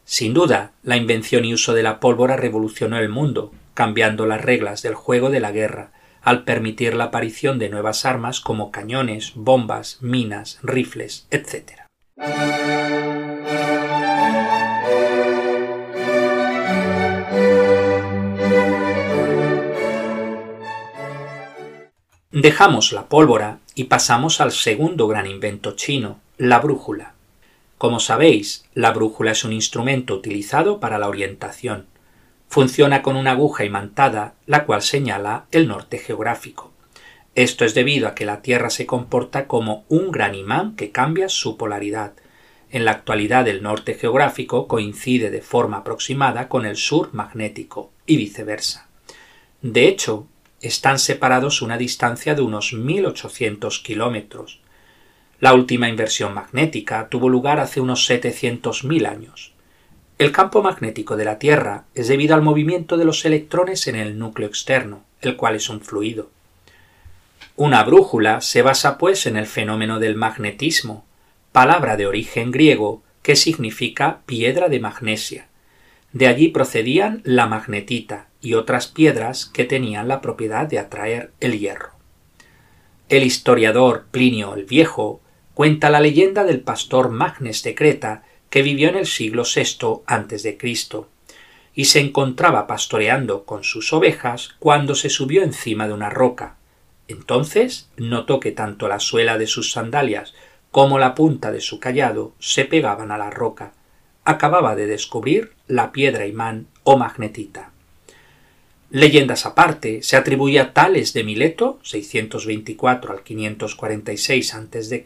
Sin 0.05 0.33
duda, 0.33 0.71
la 0.81 0.97
invención 0.97 1.45
y 1.45 1.53
uso 1.53 1.75
de 1.75 1.83
la 1.83 1.99
pólvora 1.99 2.35
revolucionó 2.35 2.97
el 2.97 3.09
mundo, 3.09 3.53
cambiando 3.75 4.25
las 4.25 4.41
reglas 4.41 4.81
del 4.81 4.95
juego 4.95 5.29
de 5.29 5.39
la 5.39 5.51
guerra, 5.51 5.91
al 6.23 6.45
permitir 6.45 6.95
la 6.95 7.05
aparición 7.05 7.59
de 7.59 7.69
nuevas 7.69 8.05
armas 8.05 8.39
como 8.39 8.71
cañones, 8.71 9.33
bombas, 9.35 9.99
minas, 10.01 10.57
rifles, 10.63 11.27
etc. 11.29 11.85
Dejamos 22.35 22.91
la 22.91 23.07
pólvora 23.07 23.59
y 23.75 23.85
pasamos 23.85 24.41
al 24.41 24.51
segundo 24.51 25.07
gran 25.07 25.25
invento 25.25 25.77
chino, 25.77 26.19
la 26.37 26.59
brújula. 26.59 27.13
Como 27.77 28.01
sabéis, 28.01 28.65
la 28.73 28.91
brújula 28.91 29.31
es 29.31 29.45
un 29.45 29.53
instrumento 29.53 30.15
utilizado 30.15 30.81
para 30.81 30.97
la 30.97 31.07
orientación. 31.07 31.85
Funciona 32.49 33.01
con 33.03 33.15
una 33.15 33.31
aguja 33.31 33.63
imantada, 33.63 34.33
la 34.47 34.65
cual 34.65 34.81
señala 34.81 35.45
el 35.51 35.69
norte 35.69 35.97
geográfico. 35.97 36.73
Esto 37.35 37.63
es 37.63 37.73
debido 37.73 38.05
a 38.09 38.15
que 38.15 38.25
la 38.25 38.41
Tierra 38.41 38.69
se 38.69 38.85
comporta 38.85 39.47
como 39.47 39.85
un 39.87 40.11
gran 40.11 40.35
imán 40.35 40.75
que 40.75 40.91
cambia 40.91 41.29
su 41.29 41.55
polaridad. 41.55 42.15
En 42.69 42.83
la 42.83 42.91
actualidad 42.91 43.47
el 43.47 43.63
norte 43.63 43.93
geográfico 43.93 44.67
coincide 44.67 45.31
de 45.31 45.41
forma 45.41 45.77
aproximada 45.77 46.49
con 46.49 46.65
el 46.65 46.75
sur 46.75 47.13
magnético 47.13 47.93
y 48.05 48.17
viceversa. 48.17 48.89
De 49.61 49.87
hecho, 49.87 50.27
están 50.67 50.97
separados 50.97 51.61
una 51.61 51.77
distancia 51.77 52.33
de 52.33 52.41
unos 52.41 52.73
1800 52.73 53.79
kilómetros. 53.79 54.61
La 55.39 55.53
última 55.53 55.89
inversión 55.89 56.33
magnética 56.33 57.07
tuvo 57.09 57.29
lugar 57.29 57.59
hace 57.59 57.81
unos 57.81 58.09
700.000 58.09 59.07
años. 59.07 59.53
El 60.17 60.31
campo 60.31 60.63
magnético 60.63 61.17
de 61.17 61.25
la 61.25 61.37
Tierra 61.37 61.85
es 61.93 62.07
debido 62.07 62.33
al 62.33 62.41
movimiento 62.41 62.97
de 62.97 63.05
los 63.05 63.25
electrones 63.25 63.87
en 63.87 63.95
el 63.95 64.17
núcleo 64.17 64.47
externo, 64.47 65.03
el 65.21 65.35
cual 65.35 65.55
es 65.55 65.69
un 65.69 65.81
fluido. 65.81 66.31
Una 67.57 67.83
brújula 67.83 68.41
se 68.41 68.61
basa 68.61 68.97
pues 68.97 69.27
en 69.27 69.37
el 69.37 69.45
fenómeno 69.45 69.99
del 69.99 70.15
magnetismo, 70.15 71.05
palabra 71.51 71.95
de 71.95 72.07
origen 72.07 72.51
griego 72.51 73.03
que 73.21 73.35
significa 73.35 74.21
piedra 74.25 74.67
de 74.67 74.79
magnesia. 74.79 75.47
De 76.15 76.27
allí 76.27 76.47
procedían 76.47 77.19
la 77.25 77.45
magnetita, 77.45 78.29
y 78.39 78.53
otras 78.53 78.87
piedras 78.87 79.47
que 79.47 79.65
tenían 79.65 80.07
la 80.07 80.21
propiedad 80.21 80.65
de 80.65 80.79
atraer 80.79 81.33
el 81.41 81.59
hierro. 81.59 81.89
El 83.09 83.23
historiador 83.23 84.05
Plinio 84.11 84.55
el 84.55 84.63
Viejo 84.63 85.19
cuenta 85.53 85.89
la 85.89 85.99
leyenda 85.99 86.45
del 86.45 86.61
pastor 86.61 87.09
Magnes 87.09 87.63
de 87.63 87.75
Creta 87.75 88.23
que 88.49 88.61
vivió 88.61 88.87
en 88.87 88.95
el 88.95 89.07
siglo 89.07 89.43
VI 89.43 90.03
a.C. 90.07 90.57
y 91.73 91.83
se 91.83 91.99
encontraba 91.99 92.65
pastoreando 92.65 93.43
con 93.43 93.65
sus 93.65 93.91
ovejas 93.91 94.55
cuando 94.59 94.95
se 94.95 95.09
subió 95.09 95.43
encima 95.43 95.85
de 95.85 95.95
una 95.95 96.09
roca. 96.09 96.55
Entonces 97.09 97.89
notó 97.97 98.39
que 98.39 98.53
tanto 98.53 98.87
la 98.87 99.01
suela 99.01 99.37
de 99.37 99.47
sus 99.47 99.73
sandalias 99.73 100.33
como 100.71 100.97
la 100.97 101.13
punta 101.13 101.51
de 101.51 101.59
su 101.59 101.81
callado 101.81 102.35
se 102.39 102.63
pegaban 102.63 103.11
a 103.11 103.17
la 103.17 103.31
roca. 103.31 103.73
Acababa 104.25 104.75
de 104.75 104.87
descubrir 104.87 105.53
la 105.67 105.91
piedra 105.91 106.25
imán 106.25 106.67
o 106.83 106.97
magnetita. 106.97 107.71
Leyendas 108.89 109.45
aparte, 109.45 110.03
se 110.03 110.17
atribuye 110.17 110.59
a 110.59 110.73
Tales 110.73 111.13
de 111.13 111.23
Mileto, 111.23 111.79
624 111.83 113.13
al 113.13 113.23
546 113.23 114.53
a.C., 114.53 115.03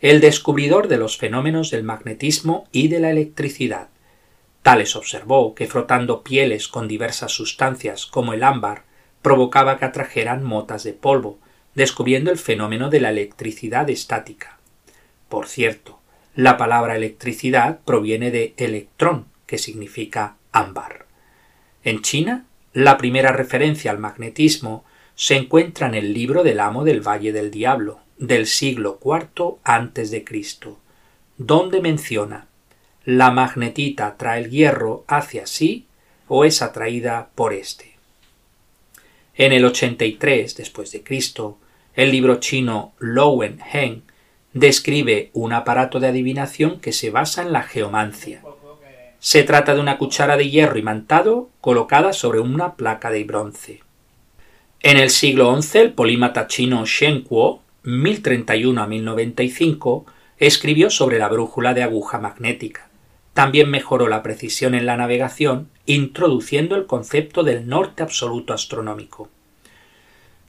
el 0.00 0.20
descubridor 0.20 0.88
de 0.88 0.98
los 0.98 1.16
fenómenos 1.16 1.70
del 1.70 1.84
magnetismo 1.84 2.66
y 2.72 2.88
de 2.88 3.00
la 3.00 3.10
electricidad. 3.10 3.88
Tales 4.62 4.96
observó 4.96 5.54
que 5.54 5.66
frotando 5.66 6.22
pieles 6.22 6.68
con 6.68 6.88
diversas 6.88 7.32
sustancias 7.32 8.06
como 8.06 8.32
el 8.32 8.42
ámbar 8.42 8.82
provocaba 9.22 9.78
que 9.78 9.84
atrajeran 9.84 10.42
motas 10.42 10.84
de 10.84 10.92
polvo, 10.92 11.38
descubriendo 11.74 12.30
el 12.30 12.38
fenómeno 12.38 12.90
de 12.90 13.00
la 13.00 13.10
electricidad 13.10 13.88
estática. 13.90 14.58
Por 15.28 15.48
cierto, 15.48 15.93
La 16.34 16.56
palabra 16.56 16.96
electricidad 16.96 17.80
proviene 17.84 18.30
de 18.30 18.54
electrón, 18.56 19.26
que 19.46 19.58
significa 19.58 20.36
ámbar. 20.52 21.06
En 21.84 22.02
China, 22.02 22.46
la 22.72 22.98
primera 22.98 23.32
referencia 23.32 23.90
al 23.90 23.98
magnetismo 23.98 24.84
se 25.14 25.36
encuentra 25.36 25.86
en 25.86 25.94
el 25.94 26.12
libro 26.12 26.42
del 26.42 26.60
amo 26.60 26.84
del 26.84 27.06
Valle 27.06 27.32
del 27.32 27.50
Diablo, 27.50 28.00
del 28.18 28.46
siglo 28.46 28.98
IV 29.04 30.24
Cristo, 30.24 30.78
donde 31.36 31.80
menciona 31.80 32.48
la 33.04 33.30
magnetita 33.30 34.16
trae 34.16 34.44
el 34.44 34.50
hierro 34.50 35.04
hacia 35.06 35.46
sí 35.46 35.86
o 36.26 36.44
es 36.44 36.62
atraída 36.62 37.28
por 37.34 37.52
éste. 37.52 37.96
En 39.34 39.52
el 39.52 39.64
83 39.64 40.56
después 40.56 40.90
de 40.92 41.02
Cristo, 41.02 41.58
el 41.94 42.10
libro 42.10 42.36
chino 42.36 42.94
Lowen 42.98 43.60
Heng 43.72 44.02
describe 44.54 45.30
un 45.32 45.52
aparato 45.52 46.00
de 46.00 46.06
adivinación 46.06 46.80
que 46.80 46.92
se 46.92 47.10
basa 47.10 47.42
en 47.42 47.52
la 47.52 47.62
geomancia. 47.62 48.42
Se 49.18 49.42
trata 49.42 49.74
de 49.74 49.80
una 49.80 49.98
cuchara 49.98 50.36
de 50.36 50.48
hierro 50.48 50.78
imantado 50.78 51.50
colocada 51.60 52.12
sobre 52.12 52.40
una 52.40 52.74
placa 52.74 53.10
de 53.10 53.24
bronce. 53.24 53.82
En 54.80 54.98
el 54.98 55.10
siglo 55.10 55.60
XI, 55.60 55.78
el 55.78 55.92
polímata 55.92 56.46
chino 56.46 56.84
Shen 56.86 57.22
Kuo, 57.22 57.62
1031 57.82 58.80
a 58.80 58.86
1095, 58.86 60.06
escribió 60.38 60.90
sobre 60.90 61.18
la 61.18 61.28
brújula 61.28 61.74
de 61.74 61.82
aguja 61.82 62.18
magnética. 62.18 62.88
También 63.32 63.70
mejoró 63.70 64.08
la 64.08 64.22
precisión 64.22 64.74
en 64.74 64.86
la 64.86 64.96
navegación, 64.96 65.68
introduciendo 65.86 66.76
el 66.76 66.86
concepto 66.86 67.42
del 67.42 67.66
norte 67.66 68.02
absoluto 68.02 68.52
astronómico. 68.52 69.28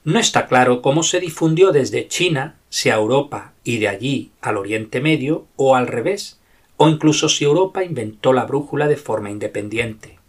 No 0.04 0.20
está 0.20 0.46
claro 0.46 0.84
cómo 0.84 1.02
se 1.02 1.20
difundió 1.20 1.72
desde 1.72 2.08
China, 2.08 2.56
si 2.76 2.90
a 2.90 2.96
Europa 2.96 3.54
y 3.64 3.78
de 3.78 3.88
allí 3.88 4.32
al 4.42 4.58
Oriente 4.58 5.00
Medio, 5.00 5.46
o 5.56 5.78
al 5.78 5.88
revés, 5.88 6.42
o 6.76 6.90
incluso 6.90 7.30
si 7.30 7.46
Europa 7.46 7.86
inventó 7.86 8.34
la 8.34 8.44
brújula 8.44 8.90
de 8.90 8.98
forma 8.98 9.32
independiente. 9.32 10.20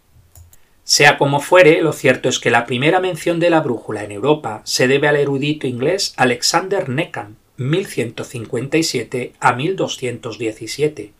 Sea 0.85 1.19
como 1.19 1.41
fuere, 1.41 1.83
lo 1.83 1.93
cierto 1.93 2.29
es 2.29 2.39
que 2.39 2.53
la 2.53 2.65
primera 2.65 3.01
mención 3.01 3.41
de 3.41 3.51
la 3.51 3.63
brújula 3.63 4.05
en 4.05 4.13
Europa 4.13 4.63
se 4.63 4.87
debe 4.87 5.09
al 5.09 5.17
erudito 5.17 5.67
inglés 5.67 6.15
Alexander 6.17 6.89
Neckham, 6.89 7.35
1157 7.57 9.33
a 9.41 9.53
1217. 9.53 11.11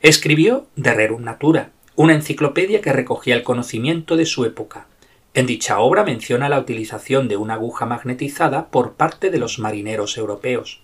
Escribió 0.00 0.68
De 0.74 0.94
Rerum 0.94 1.22
Natura, 1.22 1.72
una 1.96 2.14
enciclopedia 2.14 2.80
que 2.80 2.94
recogía 2.94 3.34
el 3.34 3.42
conocimiento 3.42 4.16
de 4.16 4.24
su 4.24 4.46
época. 4.46 4.86
En 5.32 5.46
dicha 5.46 5.78
obra 5.78 6.04
menciona 6.04 6.48
la 6.48 6.58
utilización 6.58 7.28
de 7.28 7.36
una 7.36 7.54
aguja 7.54 7.86
magnetizada 7.86 8.68
por 8.68 8.94
parte 8.94 9.30
de 9.30 9.38
los 9.38 9.58
marineros 9.58 10.18
europeos. 10.18 10.80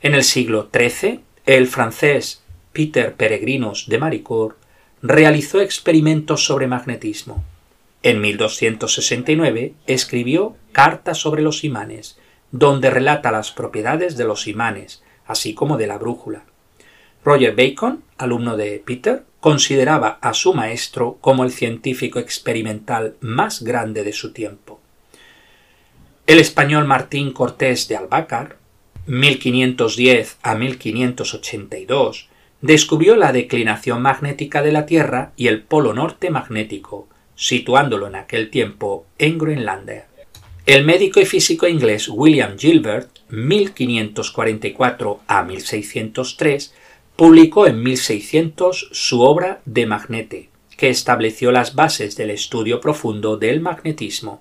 En 0.00 0.14
el 0.14 0.24
siglo 0.24 0.68
XIII, 0.72 1.20
el 1.46 1.68
francés 1.68 2.42
Peter 2.72 3.14
Peregrinus 3.14 3.88
de 3.88 3.98
Maricourt 3.98 4.56
realizó 5.02 5.60
experimentos 5.60 6.44
sobre 6.44 6.66
magnetismo. 6.66 7.44
En 8.02 8.20
1269 8.20 9.74
escribió 9.86 10.56
Cartas 10.72 11.18
sobre 11.18 11.42
los 11.42 11.64
imanes, 11.64 12.18
donde 12.50 12.90
relata 12.90 13.32
las 13.32 13.52
propiedades 13.52 14.16
de 14.16 14.24
los 14.24 14.48
imanes, 14.48 15.02
así 15.26 15.54
como 15.54 15.76
de 15.76 15.86
la 15.86 15.98
brújula. 15.98 16.44
Roger 17.24 17.54
Bacon, 17.54 18.02
alumno 18.16 18.56
de 18.56 18.82
Peter, 18.84 19.24
consideraba 19.40 20.18
a 20.20 20.34
su 20.34 20.54
maestro 20.54 21.18
como 21.20 21.44
el 21.44 21.52
científico 21.52 22.18
experimental 22.18 23.16
más 23.20 23.62
grande 23.62 24.04
de 24.04 24.12
su 24.12 24.32
tiempo. 24.32 24.80
El 26.26 26.38
español 26.38 26.84
Martín 26.84 27.32
Cortés 27.32 27.88
de 27.88 27.96
Albácar, 27.96 28.56
1510 29.06 30.38
a 30.42 30.54
1582, 30.54 32.28
descubrió 32.60 33.16
la 33.16 33.32
declinación 33.32 34.02
magnética 34.02 34.62
de 34.62 34.72
la 34.72 34.84
Tierra 34.84 35.32
y 35.36 35.46
el 35.46 35.62
polo 35.62 35.94
norte 35.94 36.30
magnético, 36.30 37.08
situándolo 37.34 38.08
en 38.08 38.16
aquel 38.16 38.50
tiempo 38.50 39.06
en 39.18 39.38
Groenlandia. 39.38 40.06
El 40.66 40.84
médico 40.84 41.20
y 41.20 41.24
físico 41.24 41.66
inglés 41.66 42.08
William 42.10 42.58
Gilbert, 42.58 43.08
1544 43.30 45.20
a 45.26 45.42
1603, 45.44 46.74
publicó 47.18 47.66
en 47.66 47.82
1600 47.82 48.90
su 48.92 49.22
obra 49.22 49.60
De 49.64 49.86
Magnete, 49.86 50.50
que 50.76 50.88
estableció 50.88 51.50
las 51.50 51.74
bases 51.74 52.16
del 52.16 52.30
estudio 52.30 52.80
profundo 52.80 53.36
del 53.36 53.60
magnetismo. 53.60 54.40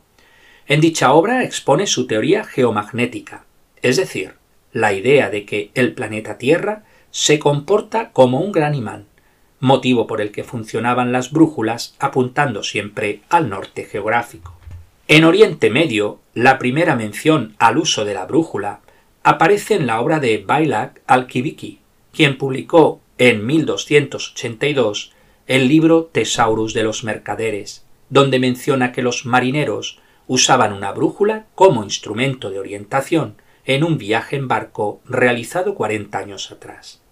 En 0.68 0.80
dicha 0.80 1.12
obra 1.13 1.44
expone 1.44 1.88
su 1.88 2.06
teoría 2.06 2.44
geomagnética, 2.44 3.46
es 3.82 3.98
decir, 3.98 4.36
la 4.74 4.94
idea 4.94 5.32
de 5.32 5.44
que 5.44 5.72
el 5.74 5.94
planeta 5.96 6.38
Tierra 6.38 6.84
se 7.10 7.40
comporta 7.40 8.12
como 8.12 8.42
un 8.42 8.52
gran 8.52 8.76
imán, 8.76 9.08
motivo 9.60 10.06
por 10.06 10.22
el 10.22 10.32
que 10.32 10.44
funcionaban 10.44 11.12
las 11.12 11.32
brújulas 11.32 11.96
apuntando 11.98 12.62
siempre 12.62 13.22
al 13.30 13.50
norte 13.50 13.86
geográfico. 13.86 14.56
En 15.08 15.24
Oriente 15.24 15.72
Medio, 15.72 16.20
la 16.36 16.60
primera 16.60 16.96
mención 16.96 17.56
al 17.58 17.80
uso 17.80 18.06
de 18.06 18.13
la 18.13 18.28
brújula 18.28 18.82
aparece 19.24 19.74
en 19.74 19.88
la 19.88 20.00
obra 20.00 20.20
de 20.20 20.44
Bailak 20.46 21.02
al-Kibiki, 21.08 21.80
quien 22.17 22.39
publicó 22.39 22.99
en 23.19 23.45
1282 23.45 25.13
el 25.45 25.67
libro 25.67 26.06
Tesaurus 26.06 26.73
de 26.73 26.82
los 26.82 27.03
Mercaderes, 27.03 27.86
donde 28.10 28.39
menciona 28.39 28.91
que 28.91 29.03
los 29.03 29.27
marineros 29.27 29.99
usaban 30.25 30.73
una 30.73 30.91
brújula 30.93 31.45
como 31.53 31.84
instrumento 31.84 32.49
de 32.49 32.58
orientación 32.58 33.36
en 33.65 33.84
un 33.84 33.99
viaje 33.99 34.36
en 34.36 34.47
barco 34.47 34.99
realizado 35.06 35.75
40 35.75 36.17
años 36.17 36.49
atrás. 36.49 37.03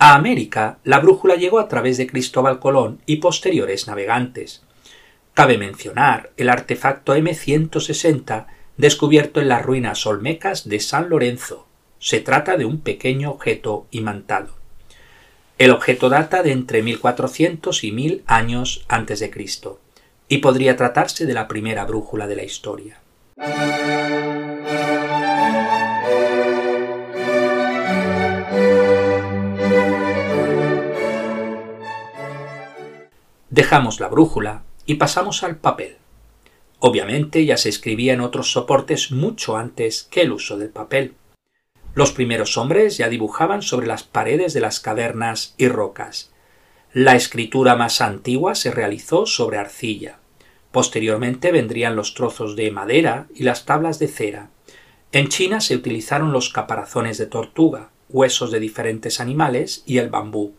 A 0.00 0.16
América, 0.16 0.80
la 0.82 0.98
brújula 0.98 1.36
llegó 1.36 1.60
a 1.60 1.68
través 1.68 1.96
de 1.96 2.08
Cristóbal 2.08 2.58
Colón 2.58 3.00
y 3.06 3.18
posteriores 3.18 3.86
navegantes, 3.86 4.64
Cabe 5.32 5.58
mencionar 5.58 6.32
el 6.36 6.48
artefacto 6.48 7.14
M160 7.14 8.46
descubierto 8.76 9.40
en 9.40 9.48
las 9.48 9.64
ruinas 9.64 10.04
olmecas 10.06 10.68
de 10.68 10.80
San 10.80 11.08
Lorenzo. 11.08 11.68
Se 12.02 12.18
trata 12.18 12.56
de 12.56 12.64
un 12.64 12.80
pequeño 12.80 13.30
objeto 13.30 13.86
imantado. 13.92 14.48
El 15.56 15.70
objeto 15.70 16.08
data 16.08 16.42
de 16.42 16.50
entre 16.50 16.82
1400 16.82 17.84
y 17.84 17.92
1000 17.92 18.24
años 18.26 18.84
antes 18.88 19.20
de 19.20 19.30
Cristo 19.30 19.78
y 20.28 20.38
podría 20.38 20.76
tratarse 20.76 21.26
de 21.26 21.32
la 21.32 21.46
primera 21.46 21.84
brújula 21.84 22.26
de 22.26 22.34
la 22.34 22.42
historia. 22.42 22.98
Dejamos 33.48 34.00
la 34.00 34.08
brújula 34.08 34.64
y 34.86 34.94
pasamos 34.94 35.44
al 35.44 35.54
papel. 35.54 35.98
Obviamente 36.80 37.44
ya 37.44 37.56
se 37.56 37.68
escribía 37.68 38.14
en 38.14 38.22
otros 38.22 38.50
soportes 38.50 39.12
mucho 39.12 39.56
antes 39.56 40.02
que 40.02 40.22
el 40.22 40.32
uso 40.32 40.58
del 40.58 40.70
papel. 40.70 41.14
Los 41.94 42.12
primeros 42.12 42.56
hombres 42.56 42.96
ya 42.96 43.08
dibujaban 43.08 43.62
sobre 43.62 43.86
las 43.86 44.02
paredes 44.02 44.54
de 44.54 44.60
las 44.60 44.80
cavernas 44.80 45.54
y 45.58 45.68
rocas. 45.68 46.30
La 46.92 47.16
escritura 47.16 47.76
más 47.76 48.00
antigua 48.00 48.54
se 48.54 48.70
realizó 48.70 49.26
sobre 49.26 49.58
arcilla. 49.58 50.18
Posteriormente 50.70 51.52
vendrían 51.52 51.96
los 51.96 52.14
trozos 52.14 52.56
de 52.56 52.70
madera 52.70 53.26
y 53.34 53.42
las 53.44 53.66
tablas 53.66 53.98
de 53.98 54.08
cera. 54.08 54.50
En 55.12 55.28
China 55.28 55.60
se 55.60 55.76
utilizaron 55.76 56.32
los 56.32 56.48
caparazones 56.48 57.18
de 57.18 57.26
tortuga, 57.26 57.90
huesos 58.08 58.50
de 58.50 58.60
diferentes 58.60 59.20
animales 59.20 59.82
y 59.86 59.98
el 59.98 60.08
bambú, 60.08 60.54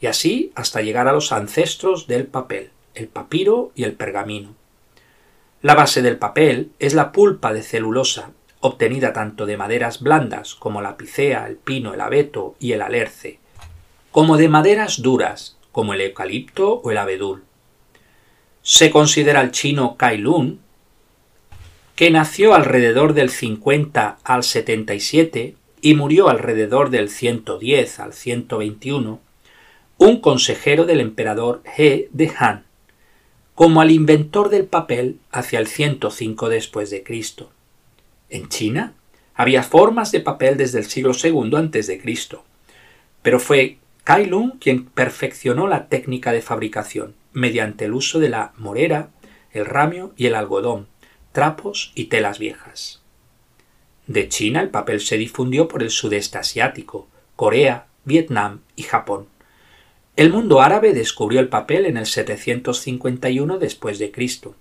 y 0.00 0.06
así 0.06 0.52
hasta 0.54 0.80
llegar 0.80 1.08
a 1.08 1.12
los 1.12 1.32
ancestros 1.32 2.06
del 2.06 2.26
papel 2.26 2.70
el 2.94 3.08
papiro 3.08 3.72
y 3.74 3.84
el 3.84 3.94
pergamino. 3.94 4.54
La 5.62 5.74
base 5.74 6.02
del 6.02 6.18
papel 6.18 6.72
es 6.78 6.94
la 6.94 7.12
pulpa 7.12 7.52
de 7.52 7.62
celulosa, 7.62 8.30
obtenida 8.66 9.12
tanto 9.12 9.44
de 9.44 9.58
maderas 9.58 10.00
blandas 10.00 10.54
como 10.54 10.80
la 10.80 10.96
picea, 10.96 11.46
el 11.46 11.56
pino, 11.56 11.92
el 11.92 12.00
abeto 12.00 12.56
y 12.58 12.72
el 12.72 12.80
alerce, 12.80 13.38
como 14.10 14.38
de 14.38 14.48
maderas 14.48 15.02
duras 15.02 15.58
como 15.70 15.92
el 15.92 16.00
eucalipto 16.00 16.80
o 16.82 16.90
el 16.90 16.96
abedul. 16.96 17.44
Se 18.62 18.90
considera 18.90 19.42
el 19.42 19.50
chino 19.50 19.96
Kai 19.98 20.16
Lun, 20.16 20.60
que 21.94 22.10
nació 22.10 22.54
alrededor 22.54 23.12
del 23.12 23.28
50 23.28 24.20
al 24.24 24.42
77 24.42 25.56
y 25.82 25.94
murió 25.94 26.30
alrededor 26.30 26.88
del 26.88 27.10
110 27.10 28.00
al 28.00 28.14
121, 28.14 29.20
un 29.98 30.20
consejero 30.22 30.86
del 30.86 31.00
emperador 31.00 31.62
He 31.76 32.08
de 32.12 32.32
Han, 32.38 32.64
como 33.54 33.82
al 33.82 33.90
inventor 33.90 34.48
del 34.48 34.64
papel 34.64 35.18
hacia 35.30 35.58
el 35.58 35.66
105 35.66 36.48
después 36.48 36.88
de 36.88 37.02
Cristo. 37.02 37.50
En 38.28 38.48
China 38.48 38.94
había 39.34 39.62
formas 39.62 40.12
de 40.12 40.20
papel 40.20 40.56
desde 40.56 40.78
el 40.78 40.84
siglo 40.86 41.12
II 41.22 41.70
Cristo, 42.00 42.44
pero 43.22 43.40
fue 43.40 43.78
Kai 44.04 44.26
Lung 44.26 44.58
quien 44.60 44.84
perfeccionó 44.84 45.66
la 45.66 45.88
técnica 45.88 46.32
de 46.32 46.42
fabricación 46.42 47.14
mediante 47.32 47.86
el 47.86 47.94
uso 47.94 48.20
de 48.20 48.28
la 48.28 48.52
morera, 48.56 49.10
el 49.52 49.66
ramio 49.66 50.12
y 50.16 50.26
el 50.26 50.34
algodón, 50.34 50.88
trapos 51.32 51.92
y 51.94 52.04
telas 52.04 52.38
viejas. 52.38 53.02
De 54.06 54.28
China 54.28 54.60
el 54.60 54.68
papel 54.68 55.00
se 55.00 55.16
difundió 55.16 55.66
por 55.68 55.82
el 55.82 55.90
sudeste 55.90 56.38
asiático, 56.38 57.08
Corea, 57.36 57.86
Vietnam 58.04 58.60
y 58.76 58.82
Japón. 58.82 59.26
El 60.16 60.30
mundo 60.30 60.60
árabe 60.60 60.92
descubrió 60.92 61.40
el 61.40 61.48
papel 61.48 61.86
en 61.86 61.96
el 61.96 62.06
751 62.06 63.58
después 63.58 63.98
de 63.98 64.12
Cristo, 64.12 64.54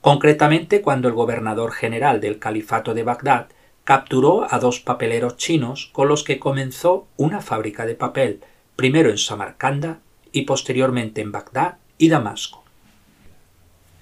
concretamente 0.00 0.80
cuando 0.80 1.08
el 1.08 1.14
gobernador 1.14 1.72
general 1.72 2.20
del 2.20 2.38
califato 2.38 2.94
de 2.94 3.02
Bagdad 3.02 3.48
capturó 3.84 4.46
a 4.52 4.58
dos 4.58 4.80
papeleros 4.80 5.36
chinos 5.36 5.90
con 5.92 6.08
los 6.08 6.22
que 6.22 6.38
comenzó 6.38 7.06
una 7.16 7.40
fábrica 7.40 7.86
de 7.86 7.94
papel, 7.94 8.40
primero 8.76 9.10
en 9.10 9.18
Samarcanda 9.18 10.00
y 10.30 10.42
posteriormente 10.42 11.20
en 11.20 11.32
Bagdad 11.32 11.78
y 11.96 12.08
Damasco. 12.08 12.64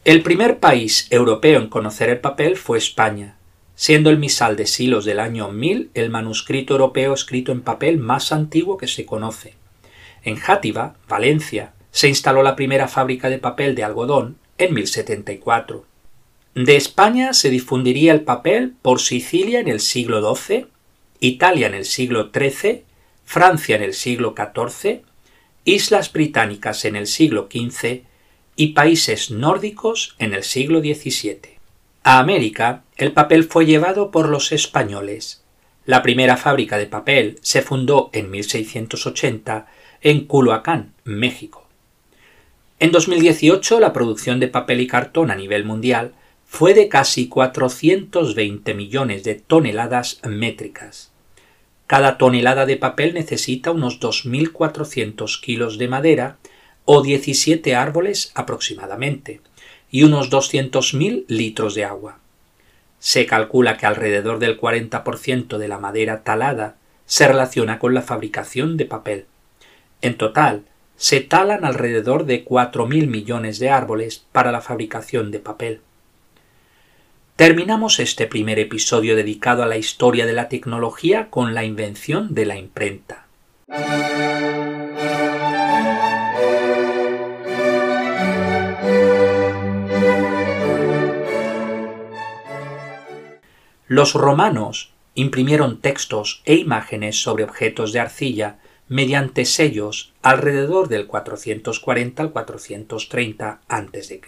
El 0.05 0.23
primer 0.23 0.59
país 0.59 1.09
europeo 1.11 1.61
en 1.61 1.69
conocer 1.69 2.11
el 2.11 2.21
papel 2.21 2.57
fue 2.57 2.79
España, 2.79 3.37
siendo 3.75 4.11
el 4.11 4.19
misal 4.19 4.57
de 4.57 4.67
Silos 4.67 5.05
del 5.05 5.21
año 5.21 5.49
1000 5.51 5.91
el 5.95 6.11
manuscrito 6.11 6.75
europeo 6.75 7.13
escrito 7.15 7.53
en 7.53 7.63
papel 7.63 7.99
más 7.99 8.33
antiguo 8.33 8.77
que 8.77 8.89
se 8.89 9.05
conoce. 9.05 9.55
En 10.25 10.37
Játiva, 10.37 10.95
Valencia, 11.09 11.73
se 11.91 12.09
instaló 12.09 12.43
la 12.43 12.57
primera 12.57 12.89
fábrica 12.89 13.29
de 13.31 13.39
papel 13.39 13.75
de 13.75 13.85
algodón 13.85 14.37
en 14.59 14.75
1074. 14.75 15.85
De 16.55 16.77
España 16.77 17.35
se 17.35 17.51
difundiría 17.51 18.13
el 18.13 18.23
papel 18.23 18.75
por 18.81 19.01
Sicilia 19.01 19.61
en 19.61 19.69
el 19.69 19.81
siglo 19.81 20.35
XII, 20.35 20.67
Italia 21.21 21.67
en 21.67 21.75
el 21.75 21.85
siglo 21.85 22.31
XIII, 22.33 22.85
Francia 23.25 23.77
en 23.77 23.83
el 23.83 23.93
siglo 23.93 24.35
XIV, 24.37 25.03
Islas 25.65 26.13
Británicas 26.13 26.85
en 26.85 26.97
el 26.97 27.07
siglo 27.07 27.49
XV 27.51 28.03
y 28.55 28.69
países 28.69 29.31
nórdicos 29.31 30.15
en 30.19 30.33
el 30.33 30.45
siglo 30.45 30.81
XVII. 30.81 31.59
A 32.05 32.21
América 32.21 32.85
el 32.97 33.13
papel 33.13 33.45
fue 33.45 33.67
llevado 33.67 34.11
por 34.11 34.29
los 34.29 34.53
españoles. 34.53 35.45
La 35.85 36.03
primera 36.03 36.37
fábrica 36.37 36.79
de 36.79 36.87
papel 36.87 37.39
se 37.43 37.63
fundó 37.63 38.11
en 38.13 38.31
1680 38.31 39.67
en 40.01 40.27
Culhuacán, 40.27 40.95
México. 41.05 41.66
En 42.79 42.93
2018 42.93 43.81
la 43.81 43.95
producción 43.95 44.39
de 44.39 44.49
papel 44.49 44.83
y 44.83 44.87
cartón 44.87 45.31
a 45.31 45.35
nivel 45.35 45.65
mundial 45.65 46.13
fue 46.45 46.75
de 46.75 46.89
casi 46.89 47.27
420 47.27 48.75
millones 48.75 49.25
de 49.25 49.35
toneladas 49.37 50.21
métricas. 50.25 51.11
Cada 51.87 52.19
tonelada 52.19 52.67
de 52.67 52.77
papel 52.77 53.15
necesita 53.15 53.71
unos 53.71 53.99
2.400 53.99 55.41
kilos 55.41 55.79
de 55.79 55.89
madera 55.89 56.37
o 56.85 57.03
17 57.03 57.75
árboles 57.75 58.31
aproximadamente, 58.35 59.41
y 59.91 60.03
unos 60.03 60.31
200.000 60.31 61.25
litros 61.29 61.75
de 61.75 61.85
agua. 61.85 62.19
Se 62.99 63.25
calcula 63.25 63.79
que 63.79 63.87
alrededor 63.87 64.39
del 64.39 64.61
40% 64.61 65.57
de 65.57 65.69
la 65.69 65.79
madera 65.79 66.23
talada 66.23 66.77
se 67.07 67.27
relaciona 67.27 67.79
con 67.79 67.95
la 67.95 68.03
fabricación 68.03 68.77
de 68.77 68.85
papel. 68.85 69.27
En 70.03 70.17
total, 70.17 70.65
se 70.97 71.21
talan 71.21 71.65
alrededor 71.65 72.25
de 72.25 72.45
4.000 72.45 73.07
millones 73.07 73.59
de 73.59 73.71
árboles 73.71 74.25
para 74.33 74.53
la 74.53 74.61
fabricación 74.61 75.31
de 75.31 75.39
papel. 75.39 75.81
Terminamos 77.37 78.01
este 78.01 78.27
primer 78.27 78.59
episodio 78.59 79.15
dedicado 79.15 79.63
a 79.63 79.67
la 79.67 79.77
historia 79.77 80.25
de 80.25 80.33
la 80.33 80.49
tecnología 80.49 81.29
con 81.29 81.53
la 81.53 81.65
invención 81.65 82.35
de 82.35 82.47
la 82.47 82.57
imprenta. 82.57 83.27
Los 93.87 94.15
romanos 94.15 94.93
imprimieron 95.15 95.81
textos 95.81 96.43
e 96.45 96.55
imágenes 96.55 97.23
sobre 97.23 97.45
objetos 97.45 97.93
de 97.93 98.01
arcilla 98.01 98.59
mediante 98.89 99.45
sellos 99.45 100.13
alrededor 100.23 100.89
del 100.89 101.07
440 101.07 102.23
al 102.23 102.31
430 102.31 103.61
a.C. 103.69 104.21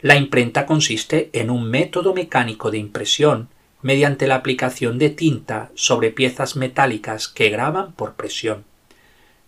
La 0.00 0.16
imprenta 0.16 0.64
consiste 0.64 1.28
en 1.34 1.50
un 1.50 1.68
método 1.68 2.14
mecánico 2.14 2.70
de 2.70 2.78
impresión 2.78 3.48
mediante 3.82 4.26
la 4.26 4.36
aplicación 4.36 4.98
de 4.98 5.10
tinta 5.10 5.70
sobre 5.74 6.10
piezas 6.10 6.56
metálicas 6.56 7.28
que 7.28 7.50
graban 7.50 7.92
por 7.92 8.14
presión. 8.14 8.64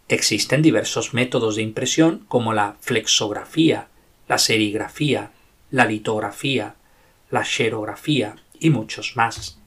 Existen 0.09 0.61
diversos 0.61 1.15
métodos 1.15 1.57
de 1.57 1.63
impresión 1.63 2.25
como 2.29 2.53
la 2.53 2.77
flexografía, 2.81 3.89
la 4.29 4.39
serigrafía, 4.39 5.33
la 5.71 5.87
litografía, 5.87 6.75
la 7.31 7.45
xerografía 7.45 8.37
y 8.59 8.71
muchos 8.71 9.17
más. 9.17 9.62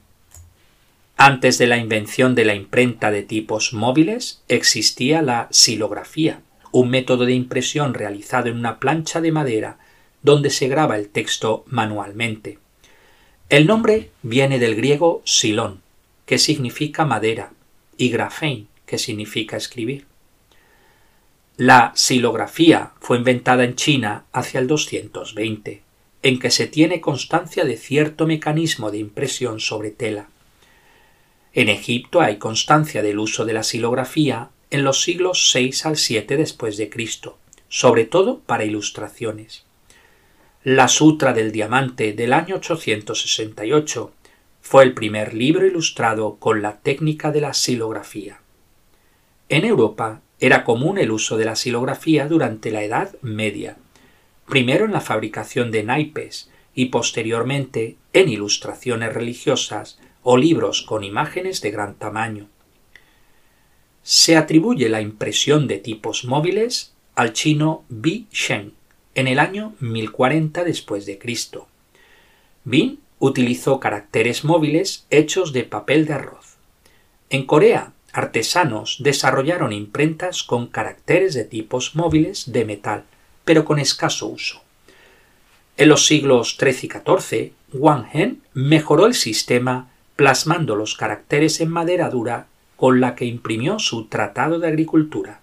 Antes 1.16 1.56
de 1.56 1.66
la 1.66 1.78
invención 1.78 2.34
de 2.34 2.44
la 2.44 2.54
imprenta 2.54 3.10
de 3.10 3.22
tipos 3.22 3.72
móviles 3.72 4.42
existía 4.48 5.22
la 5.22 5.48
silografía, 5.50 6.42
un 6.72 6.90
método 6.90 7.24
de 7.24 7.32
impresión 7.32 7.94
realizado 7.94 8.48
en 8.48 8.58
una 8.58 8.78
plancha 8.78 9.22
de 9.22 9.32
madera 9.32 9.78
donde 10.22 10.50
se 10.50 10.68
graba 10.68 10.96
el 10.96 11.08
texto 11.08 11.64
manualmente. 11.68 12.58
El 13.48 13.66
nombre 13.66 14.10
viene 14.22 14.58
del 14.58 14.74
griego 14.74 15.22
silón, 15.24 15.80
que 16.26 16.36
significa 16.38 17.06
madera, 17.06 17.52
y 17.96 18.10
grafein, 18.10 18.68
que 18.84 18.98
significa 18.98 19.56
escribir. 19.56 20.04
La 21.56 21.92
silografía 21.94 22.92
fue 23.00 23.16
inventada 23.16 23.64
en 23.64 23.74
China 23.74 24.24
hacia 24.32 24.60
el 24.60 24.66
220 24.66 25.86
en 26.22 26.40
que 26.40 26.50
se 26.50 26.66
tiene 26.66 27.00
constancia 27.00 27.64
de 27.64 27.76
cierto 27.76 28.26
mecanismo 28.26 28.90
de 28.90 28.98
impresión 28.98 29.60
sobre 29.60 29.92
tela. 29.92 30.28
En 31.56 31.70
Egipto 31.70 32.20
hay 32.20 32.36
constancia 32.36 33.02
del 33.02 33.18
uso 33.18 33.46
de 33.46 33.54
la 33.54 33.62
silografía 33.62 34.50
en 34.68 34.84
los 34.84 35.02
siglos 35.02 35.50
VI 35.54 35.72
al 35.84 35.96
VII 35.96 36.36
después 36.36 36.76
de 36.76 36.90
Cristo, 36.90 37.38
sobre 37.70 38.04
todo 38.04 38.40
para 38.40 38.66
ilustraciones. 38.66 39.64
La 40.64 40.86
Sutra 40.86 41.32
del 41.32 41.52
Diamante 41.52 42.12
del 42.12 42.34
año 42.34 42.56
868 42.56 44.12
fue 44.60 44.84
el 44.84 44.92
primer 44.92 45.32
libro 45.32 45.64
ilustrado 45.64 46.36
con 46.36 46.60
la 46.60 46.76
técnica 46.80 47.32
de 47.32 47.40
la 47.40 47.54
silografía. 47.54 48.42
En 49.48 49.64
Europa 49.64 50.20
era 50.38 50.62
común 50.62 50.98
el 50.98 51.10
uso 51.10 51.38
de 51.38 51.46
la 51.46 51.56
silografía 51.56 52.28
durante 52.28 52.70
la 52.70 52.84
Edad 52.84 53.14
Media, 53.22 53.78
primero 54.46 54.84
en 54.84 54.92
la 54.92 55.00
fabricación 55.00 55.70
de 55.70 55.84
naipes 55.84 56.50
y 56.74 56.86
posteriormente 56.86 57.96
en 58.12 58.28
ilustraciones 58.28 59.14
religiosas 59.14 59.98
o 60.28 60.36
libros 60.36 60.82
con 60.82 61.04
imágenes 61.04 61.60
de 61.60 61.70
gran 61.70 61.94
tamaño. 61.94 62.48
Se 64.02 64.36
atribuye 64.36 64.88
la 64.88 65.00
impresión 65.00 65.68
de 65.68 65.78
tipos 65.78 66.24
móviles 66.24 66.94
al 67.14 67.32
chino 67.32 67.84
Bi 67.88 68.26
Shen 68.32 68.72
en 69.14 69.28
el 69.28 69.38
año 69.38 69.74
1040 69.78 70.64
después 70.64 71.06
de 71.06 71.20
Cristo. 71.20 71.68
Bin 72.64 72.98
utilizó 73.20 73.78
caracteres 73.78 74.44
móviles 74.44 75.06
hechos 75.10 75.52
de 75.52 75.62
papel 75.62 76.06
de 76.06 76.14
arroz. 76.14 76.56
En 77.30 77.46
Corea, 77.46 77.92
artesanos 78.12 78.96
desarrollaron 78.98 79.72
imprentas 79.72 80.42
con 80.42 80.66
caracteres 80.66 81.34
de 81.34 81.44
tipos 81.44 81.94
móviles 81.94 82.50
de 82.50 82.64
metal, 82.64 83.04
pero 83.44 83.64
con 83.64 83.78
escaso 83.78 84.26
uso. 84.26 84.60
En 85.76 85.88
los 85.88 86.04
siglos 86.04 86.56
XIII 86.58 86.78
y 86.82 86.88
XIV, 86.88 87.52
Wang 87.74 88.06
Hen 88.12 88.42
mejoró 88.54 89.06
el 89.06 89.14
sistema 89.14 89.92
plasmando 90.16 90.74
los 90.74 90.96
caracteres 90.96 91.60
en 91.60 91.70
madera 91.70 92.10
dura 92.10 92.46
con 92.76 93.00
la 93.00 93.14
que 93.14 93.24
imprimió 93.24 93.78
su 93.78 94.06
Tratado 94.06 94.58
de 94.58 94.68
Agricultura. 94.68 95.40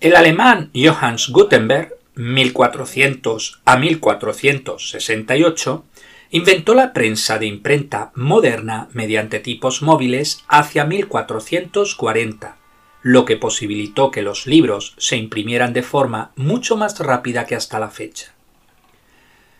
El 0.00 0.16
alemán 0.16 0.70
Johannes 0.74 1.30
Gutenberg, 1.30 1.94
1400 2.16 3.60
a 3.64 3.76
1468, 3.76 5.84
inventó 6.30 6.74
la 6.74 6.92
prensa 6.92 7.38
de 7.38 7.46
imprenta 7.46 8.12
moderna 8.14 8.88
mediante 8.92 9.40
tipos 9.40 9.82
móviles 9.82 10.44
hacia 10.48 10.84
1440 10.84 12.56
lo 13.04 13.26
que 13.26 13.36
posibilitó 13.36 14.10
que 14.10 14.22
los 14.22 14.46
libros 14.46 14.94
se 14.96 15.16
imprimieran 15.16 15.74
de 15.74 15.82
forma 15.82 16.32
mucho 16.36 16.78
más 16.78 16.98
rápida 16.98 17.44
que 17.44 17.54
hasta 17.54 17.78
la 17.78 17.90
fecha. 17.90 18.33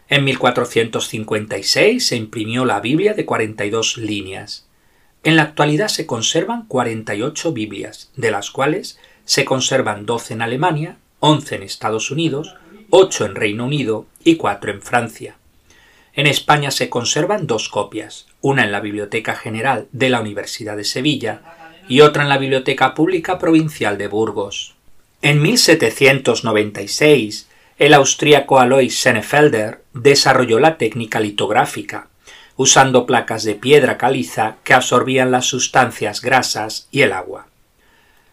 En 0.09 0.25
1456 0.25 2.07
se 2.07 2.17
imprimió 2.17 2.65
la 2.65 2.81
Biblia 2.81 3.15
de 3.15 3.25
42 3.25 3.97
líneas. 3.97 4.67
En 5.23 5.37
la 5.37 5.45
actualidad 5.45 5.89
se 5.89 6.05
conservan 6.05 6.67
48 6.67 7.53
Biblias, 7.53 8.11
de 8.17 8.31
las 8.31 8.51
cuales 8.51 8.99
se 9.25 9.47
conservan 9.47 10.05
12 10.05 10.35
en 10.35 10.43
Alemania, 10.43 10.99
11 11.21 11.55
en 11.55 11.63
Estados 11.63 12.11
Unidos, 12.11 12.55
8 12.91 13.25
en 13.25 13.35
Reino 13.35 13.65
Unido 13.65 14.07
y 14.23 14.37
4 14.37 14.73
en 14.73 14.83
Francia. 14.83 15.37
En 16.13 16.27
España 16.27 16.71
se 16.71 16.91
conservan 16.91 17.47
dos 17.47 17.71
copias, 17.71 18.27
una 18.43 18.65
en 18.65 18.73
la 18.73 18.81
Biblioteca 18.81 19.35
General 19.35 19.89
de 19.93 20.11
la 20.11 20.21
Universidad 20.21 20.77
de 20.77 20.85
Sevilla 20.85 21.41
y 21.89 22.03
otra 22.03 22.23
en 22.23 22.29
la 22.29 22.39
Biblioteca 22.39 22.95
Pública 22.95 23.39
Provincial 23.39 23.97
de 23.97 24.09
Burgos. 24.09 24.75
En 25.23 25.41
1796, 25.41 27.49
el 27.79 27.95
austríaco 27.95 28.61
Alois 28.61 29.01
Senefelder 29.01 29.84
desarrolló 29.95 30.61
la 30.61 30.77
técnica 30.77 31.21
litográfica, 31.21 32.09
usando 32.57 33.07
placas 33.07 33.45
de 33.45 33.55
piedra 33.55 33.97
caliza 33.97 34.57
que 34.65 34.75
absorbían 34.75 35.31
las 35.31 35.47
sustancias 35.47 36.21
grasas 36.21 36.89
y 36.91 37.03
el 37.03 37.13
agua. 37.13 37.47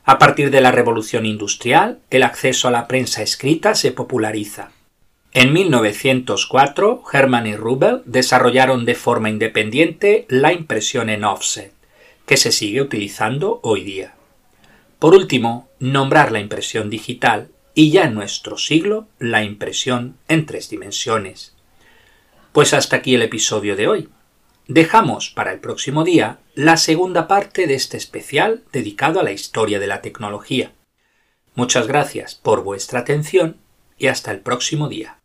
A 0.03 0.17
partir 0.17 0.49
de 0.51 0.61
la 0.61 0.71
revolución 0.71 1.25
industrial, 1.25 1.99
el 2.09 2.23
acceso 2.23 2.67
a 2.67 2.71
la 2.71 2.87
prensa 2.87 3.21
escrita 3.21 3.75
se 3.75 3.91
populariza. 3.91 4.71
En 5.33 5.53
1904, 5.53 7.03
Hermann 7.13 7.47
y 7.47 7.55
Rubel 7.55 8.01
desarrollaron 8.05 8.83
de 8.83 8.95
forma 8.95 9.29
independiente 9.29 10.25
la 10.27 10.51
impresión 10.51 11.09
en 11.09 11.23
offset, 11.23 11.71
que 12.25 12.35
se 12.35 12.51
sigue 12.51 12.81
utilizando 12.81 13.59
hoy 13.63 13.83
día. 13.83 14.15
Por 14.99 15.13
último, 15.15 15.69
nombrar 15.79 16.31
la 16.31 16.39
impresión 16.39 16.89
digital 16.89 17.49
y 17.73 17.91
ya 17.91 18.05
en 18.05 18.13
nuestro 18.13 18.57
siglo 18.57 19.07
la 19.19 19.43
impresión 19.43 20.17
en 20.27 20.45
tres 20.45 20.69
dimensiones. 20.69 21.55
Pues 22.51 22.73
hasta 22.73 22.97
aquí 22.97 23.15
el 23.15 23.21
episodio 23.21 23.75
de 23.75 23.87
hoy. 23.87 24.09
Dejamos 24.67 25.29
para 25.29 25.51
el 25.51 25.59
próximo 25.59 26.03
día 26.03 26.39
la 26.53 26.77
segunda 26.77 27.27
parte 27.27 27.67
de 27.67 27.75
este 27.75 27.97
especial 27.97 28.63
dedicado 28.71 29.19
a 29.19 29.23
la 29.23 29.31
historia 29.31 29.79
de 29.79 29.87
la 29.87 30.01
tecnología. 30.01 30.73
Muchas 31.55 31.87
gracias 31.87 32.35
por 32.35 32.63
vuestra 32.63 32.99
atención 32.99 33.57
y 33.97 34.07
hasta 34.07 34.31
el 34.31 34.39
próximo 34.39 34.87
día. 34.87 35.20